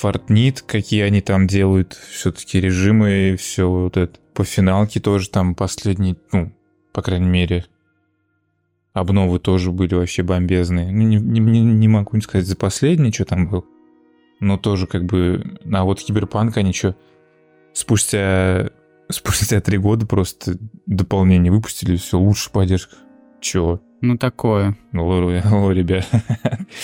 [0.03, 4.19] Fortnite, какие они там делают, все-таки режимы и все вот это.
[4.35, 6.53] По финалке тоже там последний, ну,
[6.93, 7.65] по крайней мере,
[8.93, 10.93] обновы тоже были вообще бомбезные.
[10.93, 13.67] Ну, не, не, не могу сказать за последний, что там был.
[14.41, 15.59] Но тоже как бы...
[15.73, 16.95] А вот Киберпанк они что...
[17.73, 18.71] Спустя...
[19.11, 22.97] Спустя три года просто дополнение выпустили, все, лучше поддержка.
[23.41, 23.81] Чего?
[24.01, 24.77] Ну, такое.
[25.51, 26.07] О, ребят.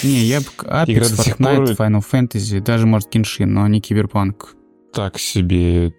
[0.03, 4.57] Не, я бы Apex, Fortnite, Final Fantasy, даже, может, Genshin, но не Киберпанк.
[4.93, 5.93] Так себе.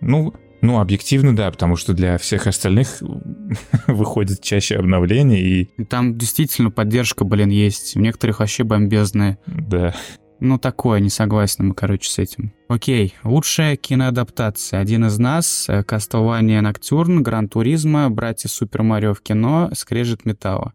[0.00, 2.98] Ну, ну, объективно, да, потому что для всех остальных
[3.86, 5.84] выходит чаще обновления и...
[5.84, 7.94] Там действительно поддержка, блин, есть.
[7.94, 9.38] В некоторых вообще бомбезная.
[9.46, 9.94] Да.
[10.40, 12.52] Ну, такое, не согласен мы, короче, с этим.
[12.68, 14.80] Окей, лучшая киноадаптация.
[14.80, 20.72] Один из нас, Кастования Ноктюрн, Гран Туризма, Братья Супер Марио в кино, Скрежет Металла.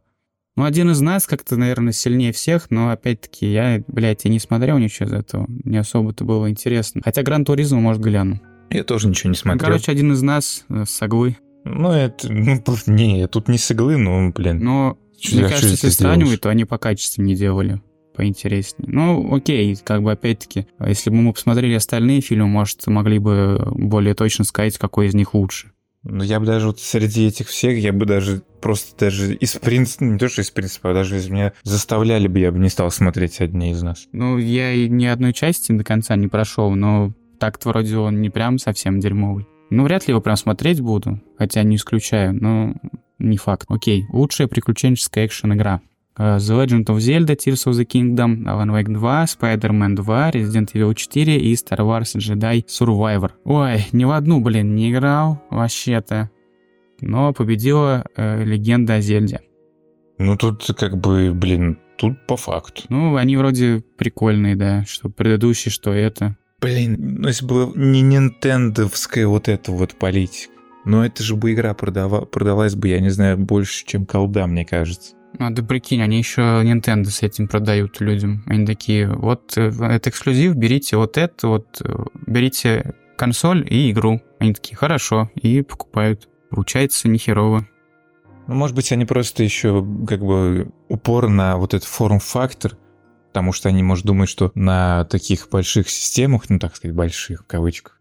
[0.55, 4.77] Ну, один из нас как-то, наверное, сильнее всех, но, опять-таки, я, блядь, я не смотрел
[4.77, 5.47] ничего из этого.
[5.49, 7.01] Не особо-то было интересно.
[7.03, 8.39] Хотя Гран Туризма, может, гляну.
[8.69, 9.59] Я тоже ничего не смотрел.
[9.59, 11.37] Ну, короче, один из нас э, с иглы.
[11.65, 12.31] Ну, это...
[12.31, 14.59] Ну, не, тут не с иглы, но, блин.
[14.59, 14.97] Но,
[15.31, 17.81] мне кажется, если сравнивать, то они по качеству не делали
[18.15, 18.89] поинтереснее.
[18.91, 24.13] Ну, окей, как бы опять-таки, если бы мы посмотрели остальные фильмы, может, могли бы более
[24.13, 25.71] точно сказать, какой из них лучше.
[26.07, 30.03] Ну, я бы даже вот среди этих всех, я бы даже просто даже из принципа,
[30.03, 32.91] не то, что из принципа, а даже из меня заставляли бы, я бы не стал
[32.91, 34.07] смотреть одни из нас.
[34.11, 38.29] Ну, я и ни одной части до конца не прошел, но так-то вроде он не
[38.29, 39.47] прям совсем дерьмовый.
[39.71, 42.75] Ну, вряд ли его прям смотреть буду, хотя не исключаю, но
[43.17, 43.65] не факт.
[43.69, 45.81] Окей, лучшая приключенческая экшен-игра.
[46.17, 50.71] Uh, The Legend of Zelda, Tears of the Kingdom, Alan Wake 2, Spider-Man 2, Resident
[50.73, 53.31] Evil 4 и Star Wars Jedi Survivor.
[53.43, 56.29] Ой, ни в одну, блин, не играл вообще-то.
[57.01, 59.41] Но победила э, легенда о Зельде.
[60.17, 62.83] Ну тут как бы, блин, тут по факту.
[62.87, 66.37] Ну, они вроде прикольные, да, что предыдущий, что это.
[66.61, 70.53] Блин, ну если бы не нинтендовская вот эта вот политика,
[70.85, 74.63] но это же бы игра продава продалась бы, я не знаю, больше, чем колда, мне
[74.63, 75.14] кажется.
[75.39, 78.43] А, да прикинь, они еще Nintendo с этим продают людям.
[78.45, 84.21] Они такие, вот э, это эксклюзив, берите вот это, вот э, берите консоль и игру.
[84.39, 86.29] Они такие, хорошо, и покупают.
[86.49, 87.67] Получается нехерово.
[88.47, 92.77] Ну, может быть, они просто еще как бы упор на вот этот форм-фактор,
[93.29, 97.47] потому что они, может, думают, что на таких больших системах, ну, так сказать, больших, в
[97.47, 97.99] кавычках,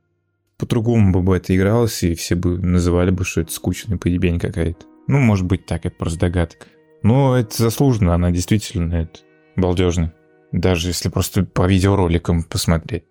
[0.59, 4.87] по-другому бы это игралось, и все бы называли бы, что это скучная поебень какая-то.
[5.07, 6.67] Ну, может быть, так, это просто догадка.
[7.05, 9.21] Но это заслуженно, она действительно это
[9.57, 10.15] балдежная.
[10.53, 13.05] Даже если просто по видеороликам посмотреть.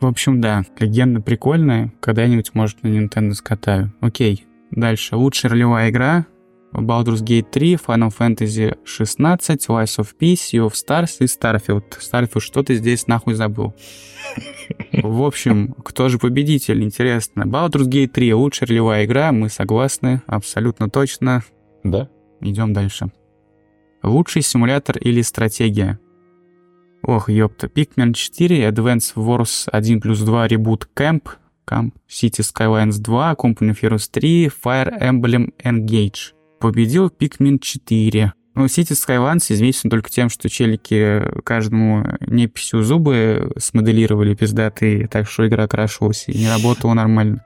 [0.00, 1.92] В общем, да, легенда прикольная.
[2.00, 3.92] Когда-нибудь, может, на Nintendo скатаю.
[4.00, 4.46] Окей.
[4.70, 5.16] Дальше.
[5.16, 6.26] Лучшая ролевая игра.
[6.72, 11.84] Baldur's Gate 3, Final Fantasy 16, Lies of Peace, Sea of Stars и Starfield.
[12.00, 13.74] Starfield, что ты здесь нахуй забыл?
[14.92, 17.42] В общем, кто же победитель, интересно.
[17.42, 21.42] Baldur's Gate 3 лучшая ролевая игра, мы согласны, абсолютно точно.
[21.84, 22.08] Да.
[22.40, 23.10] Идем дальше.
[24.04, 25.98] Лучший симулятор или стратегия?
[27.02, 27.68] Ох, ёпта.
[27.68, 31.22] Pikmin 4, Advance Wars 1 плюс 2, Reboot Camp,
[31.66, 36.34] Camp, City Skylines 2, Company of Heroes 3, Fire Emblem Engage.
[36.60, 38.34] Победил Pikmin 4.
[38.54, 45.48] Ну, City Skylines известен только тем, что челики каждому неписью зубы смоделировали пиздатые, так что
[45.48, 47.44] игра крашилась и не работала нормально.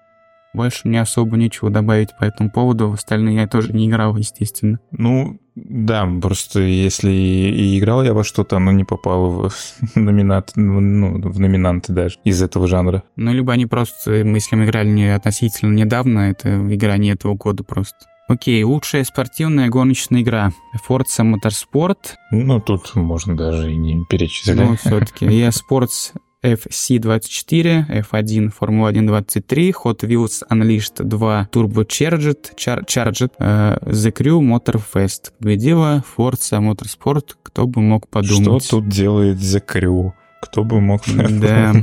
[0.54, 2.88] Больше мне особо нечего добавить по этому поводу.
[2.88, 4.80] В остальные я тоже не играл, естественно.
[4.90, 9.52] Ну, да, просто если и играл я во что-то, оно не попало в
[9.94, 13.02] номинат, ну, в номинанты даже из этого жанра.
[13.16, 17.34] Ну, либо они просто, мы с ним играли не относительно недавно, это игра не этого
[17.34, 17.98] года просто.
[18.28, 20.52] Окей, лучшая спортивная гоночная игра.
[20.86, 22.16] Forza Motorsport.
[22.30, 24.56] Ну, тут можно даже и не перечислять.
[24.56, 25.24] Ну, все-таки.
[25.24, 26.12] EA Sports
[26.42, 34.12] FC24, F1 Formula 1 23, Hot Wheels Unleashed 2 Turbo Charged, Char Charged uh, The
[34.12, 35.32] Crew Motorfest.
[35.38, 38.64] Победила Forza Motorsport, кто бы мог подумать.
[38.64, 40.12] Что тут делает The Crew?
[40.40, 41.02] Кто бы мог...
[41.06, 41.74] Да.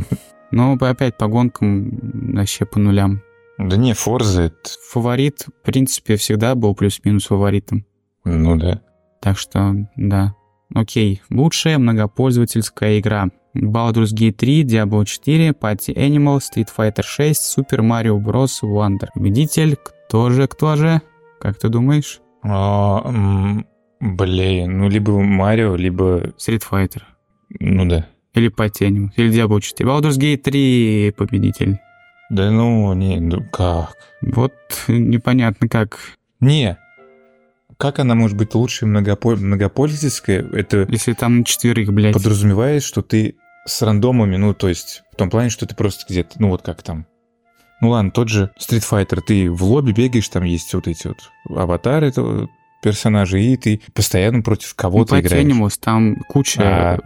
[0.52, 3.22] Ну, опять по гонкам вообще по нулям.
[3.58, 4.70] Да не, Forza это...
[4.90, 7.86] Фаворит, в принципе, всегда был плюс-минус фаворитом.
[8.24, 8.82] Ну да.
[9.22, 10.34] Так что, да.
[10.74, 13.30] Окей, лучшая многопользовательская игра.
[13.56, 18.62] Baldur's Gate 3, Diablo 4, Party Animal, Street Fighter 6, Super Mario Bros.
[18.62, 19.08] Wonder.
[19.14, 21.02] Победитель, кто же, кто же?
[21.40, 22.22] Как ты думаешь?
[22.44, 23.02] А,
[24.00, 26.34] блин, ну либо Марио, либо...
[26.38, 27.02] Street Fighter.
[27.60, 28.08] Ну да.
[28.34, 29.90] Или Party Animal, или Diablo 4.
[29.90, 31.80] Baldur's Gate 3 победитель.
[32.30, 33.96] Да ну, не, ну как?
[34.22, 34.54] Вот
[34.88, 35.98] непонятно как.
[36.42, 36.78] Не,
[37.78, 39.36] как она может быть лучше многопо...
[39.36, 40.46] многопользовательская?
[40.54, 42.14] Это Если там на четверых, блядь.
[42.14, 43.36] подразумевает, что ты
[43.66, 46.84] с рандомами, ну, то есть в том плане, что ты просто где-то, ну, вот как
[46.84, 47.06] там.
[47.82, 51.18] Ну ладно, тот же Street Fighter, ты в лобби бегаешь, там есть вот эти вот
[51.50, 52.50] аватары этого
[52.82, 55.46] персонажа, и ты постоянно против кого-то ну, играешь.
[55.46, 57.00] Animals, там куча, А.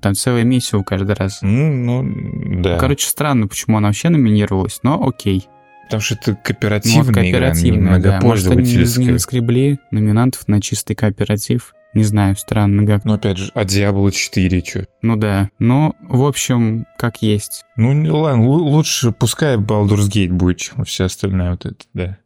[0.00, 1.38] там целая миссия каждый раз.
[1.40, 2.78] Ну, ну, да.
[2.78, 5.48] Короче, странно, почему она вообще номинировалась, но окей.
[5.84, 8.20] Потому что это Ну, вот кооперативная игра, не кооперативная, да.
[8.20, 9.12] Может, они не, не многопользовательская.
[9.12, 11.74] наскребли номинантов на чистый кооператив.
[11.94, 13.04] Не знаю, странно как.
[13.04, 14.86] Ну, опять же, а Diablo 4 что?
[15.02, 15.50] Ну да.
[15.58, 17.64] Ну, в общем, как есть.
[17.76, 22.18] Ну, ладно, лу- лучше пускай Baldur's Gate будет, чем все остальное вот это, да.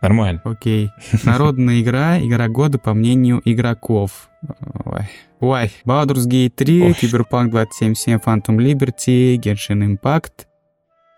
[0.00, 0.40] Нормально.
[0.44, 0.90] Окей.
[1.24, 4.30] Народная игра, игра года по мнению игроков.
[4.86, 5.02] Ой.
[5.40, 5.70] Ой.
[5.84, 6.90] Baldur's Gate 3, Ой.
[6.92, 10.46] Cyberpunk 2077, Phantom Liberty, Genshin Impact,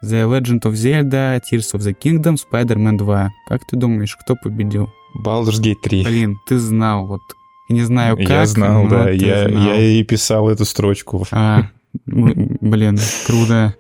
[0.03, 3.31] The Legend of Zelda, Tears of the Kingdom, Spider-Man 2.
[3.49, 4.91] Как ты думаешь, кто победил?
[5.25, 6.05] Baldur's Gate 3.
[6.05, 7.21] Блин, ты знал, вот.
[7.73, 9.65] Не знаю как, я знал, но да, ты я, знал.
[9.65, 11.27] я и писал эту строчку.
[11.31, 11.69] А,
[12.07, 13.75] блин, круто.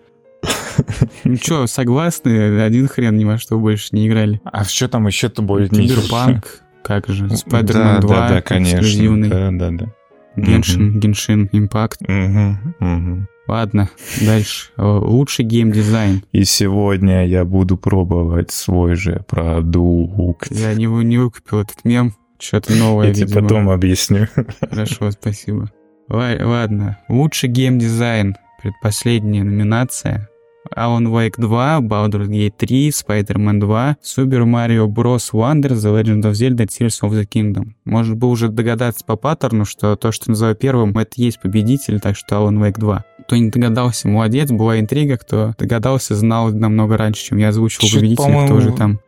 [1.24, 2.60] Ну что, согласны?
[2.62, 4.40] Один хрен ни во что больше не играли.
[4.44, 5.70] А что там еще-то будет?
[5.70, 9.28] Киберпанк, как же, Spider-Man 2, да, да, конечно.
[9.28, 9.92] Да, да, да.
[10.36, 12.00] Геншин, Геншин Импакт.
[12.00, 13.26] Угу, угу.
[13.48, 13.90] Ладно,
[14.20, 14.70] дальше.
[14.78, 16.22] Лучший геймдизайн.
[16.32, 20.50] И сегодня я буду пробовать свой же продукт.
[20.50, 22.14] Я не, вы- не выкупил этот мем.
[22.42, 23.42] Что-то новое, Я тебе видимо.
[23.42, 24.26] потом объясню.
[24.60, 25.70] Хорошо, спасибо.
[26.08, 26.98] Ла- Ладно.
[27.08, 28.36] Лучший геймдизайн.
[28.62, 30.28] Предпоследняя номинация.
[30.76, 35.30] Alan Wake 2, Baldur's Gate 3, Spider-Man 2, Super Mario Bros.
[35.32, 37.72] Wonder, The Legend of Zelda, Tears of the Kingdom.
[37.84, 42.16] Может бы уже догадаться по паттерну, что то, что называю первым, это есть победитель, так
[42.16, 43.04] что Alan Wake 2.
[43.26, 47.96] Кто не догадался, молодец, была интрига, кто догадался, знал намного раньше, чем я озвучил Чё-то,
[47.98, 49.00] победителя, тоже там.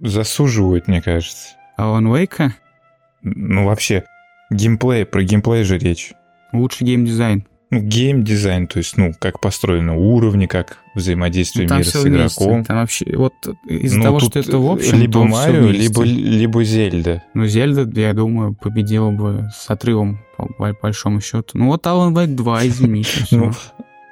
[0.00, 1.48] Заслуживают, мне кажется.
[1.78, 2.50] Alan Wake,
[3.24, 4.04] Ну, вообще,
[4.50, 6.12] геймплей, про геймплей же речь.
[6.52, 7.44] лучший геймдизайн.
[7.70, 12.08] Ну, геймдизайн, то есть, ну, как построены уровни, как взаимодействие Ну, мира с вместе.
[12.10, 12.64] игроком.
[12.64, 13.32] Там вообще, вот
[13.66, 15.82] из-за Ну, того, что это в общем, либо Марио, вместе.
[15.82, 17.22] либо, либо Зельда.
[17.34, 21.58] Ну, Зельда, я думаю, победила бы с отрывом, по, по большому счету.
[21.58, 23.24] Ну, вот Alan Wake 2, извините.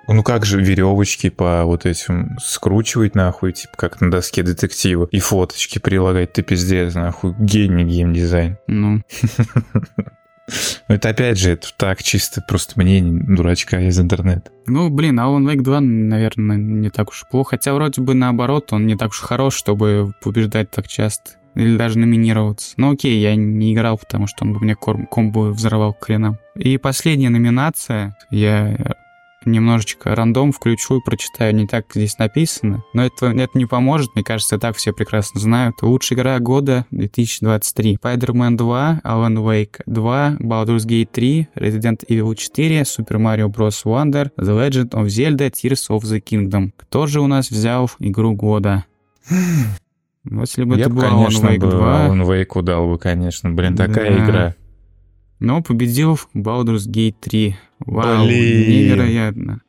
[0.08, 5.18] Ну, как же веревочки по вот этим скручивать нахуй, типа как на доске детектива, и
[5.20, 8.58] фоточки прилагать, ты пиздец, нахуй, гений геймдизайн.
[8.66, 9.00] Ну,
[10.88, 14.50] Но это опять же, это так чисто просто мнение дурачка из интернета.
[14.66, 17.50] ну, блин, Alan Wake 2, наверное, не так уж и плохо.
[17.56, 21.32] Хотя вроде бы наоборот, он не так уж хорош, чтобы побеждать так часто.
[21.54, 22.72] Или даже номинироваться.
[22.78, 26.38] Ну окей, я не играл, потому что он бы мне ком- комбо взорвал к хренам.
[26.56, 28.16] И последняя номинация.
[28.30, 28.74] Я
[29.46, 32.84] немножечко рандом включу и прочитаю не так, здесь написано.
[32.92, 35.76] Но это, это не поможет, мне кажется, так все прекрасно знают.
[35.82, 37.98] Лучшая игра года 2023.
[38.02, 43.84] Spider-Man 2, Alan Wake 2, Baldur's Gate 3, Resident Evil 4, Super Mario Bros.
[43.84, 46.72] Wonder, The Legend of Zelda, Tears of the Kingdom.
[46.76, 48.84] Кто же у нас взял игру года?
[50.24, 52.88] Вот Если бы Я это бы, был Alan конечно, Wake бы 2, Alan Wake дал
[52.88, 53.50] бы, конечно.
[53.50, 54.24] Блин, такая Да.
[54.24, 54.54] игра.
[55.42, 57.56] Но победил Baldur's Gate 3.
[57.80, 58.70] Вау, Блин.
[58.70, 59.60] невероятно.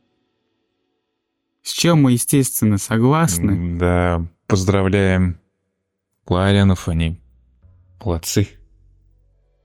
[1.63, 3.79] С чем мы, естественно, согласны.
[3.79, 5.39] Да, поздравляем
[6.27, 7.19] Ларинов, они
[8.03, 8.47] молодцы.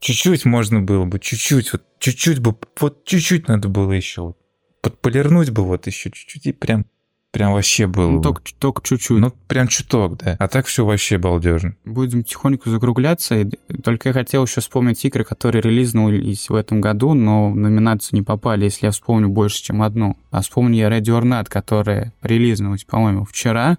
[0.01, 4.23] Чуть-чуть можно было бы, чуть-чуть, вот чуть-чуть бы, вот чуть-чуть надо было еще.
[4.23, 4.39] вот
[4.81, 6.87] Подполирнуть бы вот еще чуть-чуть, и прям,
[7.39, 9.20] прям вообще было Ну, только, только чуть-чуть.
[9.20, 10.34] Ну, прям чуток, да.
[10.41, 11.76] А так все вообще балдежно.
[11.84, 13.36] Будем тихонько закругляться.
[13.36, 13.49] И
[13.84, 18.24] Только я хотел еще вспомнить игры, которые релизнулись в этом году, но в номинацию не
[18.24, 20.16] попали, если я вспомню больше, чем одну.
[20.32, 23.78] А вспомню я Ready or Not, которая релизнулась, по-моему, вчера.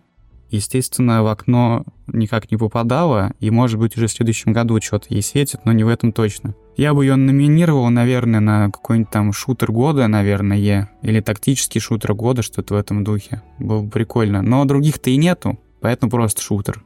[0.51, 5.21] Естественно, в окно никак не попадала, и, может быть, уже в следующем году что-то ей
[5.21, 6.55] светит, но не в этом точно.
[6.75, 12.41] Я бы ее номинировал, наверное, на какой-нибудь там шутер года, наверное, или тактический шутер года,
[12.41, 13.41] что-то в этом духе.
[13.59, 14.41] Было бы прикольно.
[14.41, 16.83] Но других-то и нету, поэтому просто шутер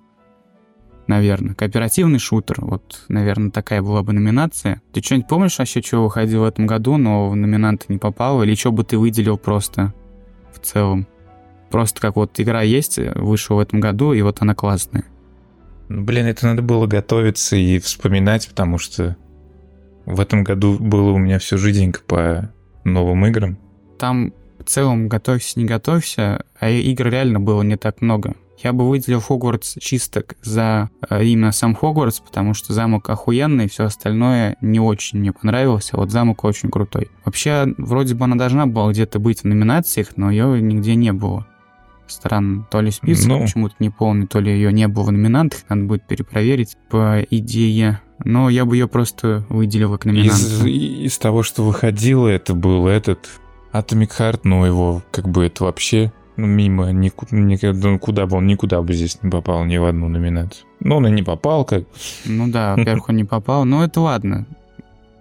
[1.08, 1.54] наверное.
[1.54, 4.82] Кооперативный шутер, вот, наверное, такая была бы номинация.
[4.94, 8.44] Ты что-нибудь помнишь вообще, что выходило в этом году, но в номинанты не попало?
[8.44, 9.94] Или что бы ты выделил просто
[10.54, 11.08] в целом?
[11.74, 15.06] Просто как вот игра есть, вышла в этом году, и вот она классная.
[15.90, 19.18] Ну, блин, это надо было готовиться и вспоминать, потому что
[20.06, 22.54] в этом году было у меня все жиденько по
[22.84, 23.58] новым играм.
[23.98, 28.36] Там в целом готовься, не готовься, а игр реально было не так много.
[28.60, 33.86] Я бы выделил Хогвартс чисто за э, именно сам Хогвартс, потому что замок охуенный, все
[33.86, 37.10] остальное не очень мне понравилось, а вот замок очень крутой.
[37.26, 41.48] Вообще, вроде бы она должна была где-то быть в номинациях, но ее нигде не было.
[42.08, 43.42] Странно, то ли список Ну.
[43.42, 48.02] почему-то не полный, то ли ее не было в номинантах, надо будет перепроверить по идее.
[48.24, 50.34] Но я бы ее просто выделил как номинант.
[50.34, 53.28] Из, из того, что выходило, это был этот
[53.74, 58.38] Atomic Heart, но его как бы это вообще ну, мимо, никуда, никуда, ну, куда бы
[58.38, 60.66] он никуда бы здесь не попал, ни в одну номинацию.
[60.80, 61.84] Но он и не попал, как
[62.26, 64.46] Ну да, во-первых, он не попал, но это ладно.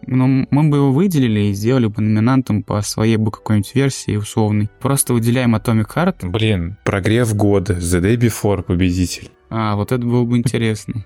[0.06, 4.68] Но мы бы его выделили и сделали бы номинантом по своей бы какой-нибудь версии условной.
[4.80, 6.28] Просто выделяем Atomic Heart.
[6.28, 9.30] Блин, прогрев года, The Day Before победитель.
[9.48, 11.04] А, вот это было бы интересно.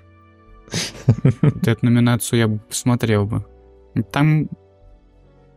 [1.42, 3.44] Вот эту номинацию я бы посмотрел бы.
[4.10, 4.48] Там,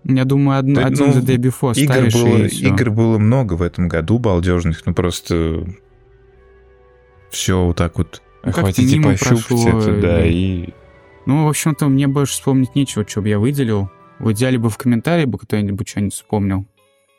[0.03, 3.61] я думаю, одну, Да, один ну, The Day Before Игр было, игр было много в
[3.61, 5.65] этом году балдежных, ну просто
[7.31, 10.69] все вот так вот хотите пощупать это, да, и
[11.29, 13.91] Ну, в общем-то, мне больше вспомнить нечего, что бы я выделил.
[14.17, 16.65] В идеале бы в комментарии бы кто-нибудь что-нибудь вспомнил.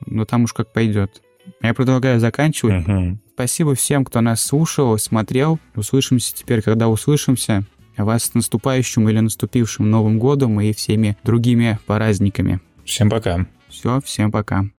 [0.05, 1.23] Но там уж как пойдет.
[1.63, 2.89] Я предлагаю заканчивать.
[2.89, 3.21] Мгм.
[3.35, 5.61] Спасибо всем, кто нас слушал, смотрел.
[5.77, 7.63] Услышимся теперь, когда услышимся.
[7.97, 12.61] Вас с наступающим или наступившим Новым годом и всеми другими праздниками.
[12.85, 13.47] всем пока.
[13.69, 14.65] Все, всем пока.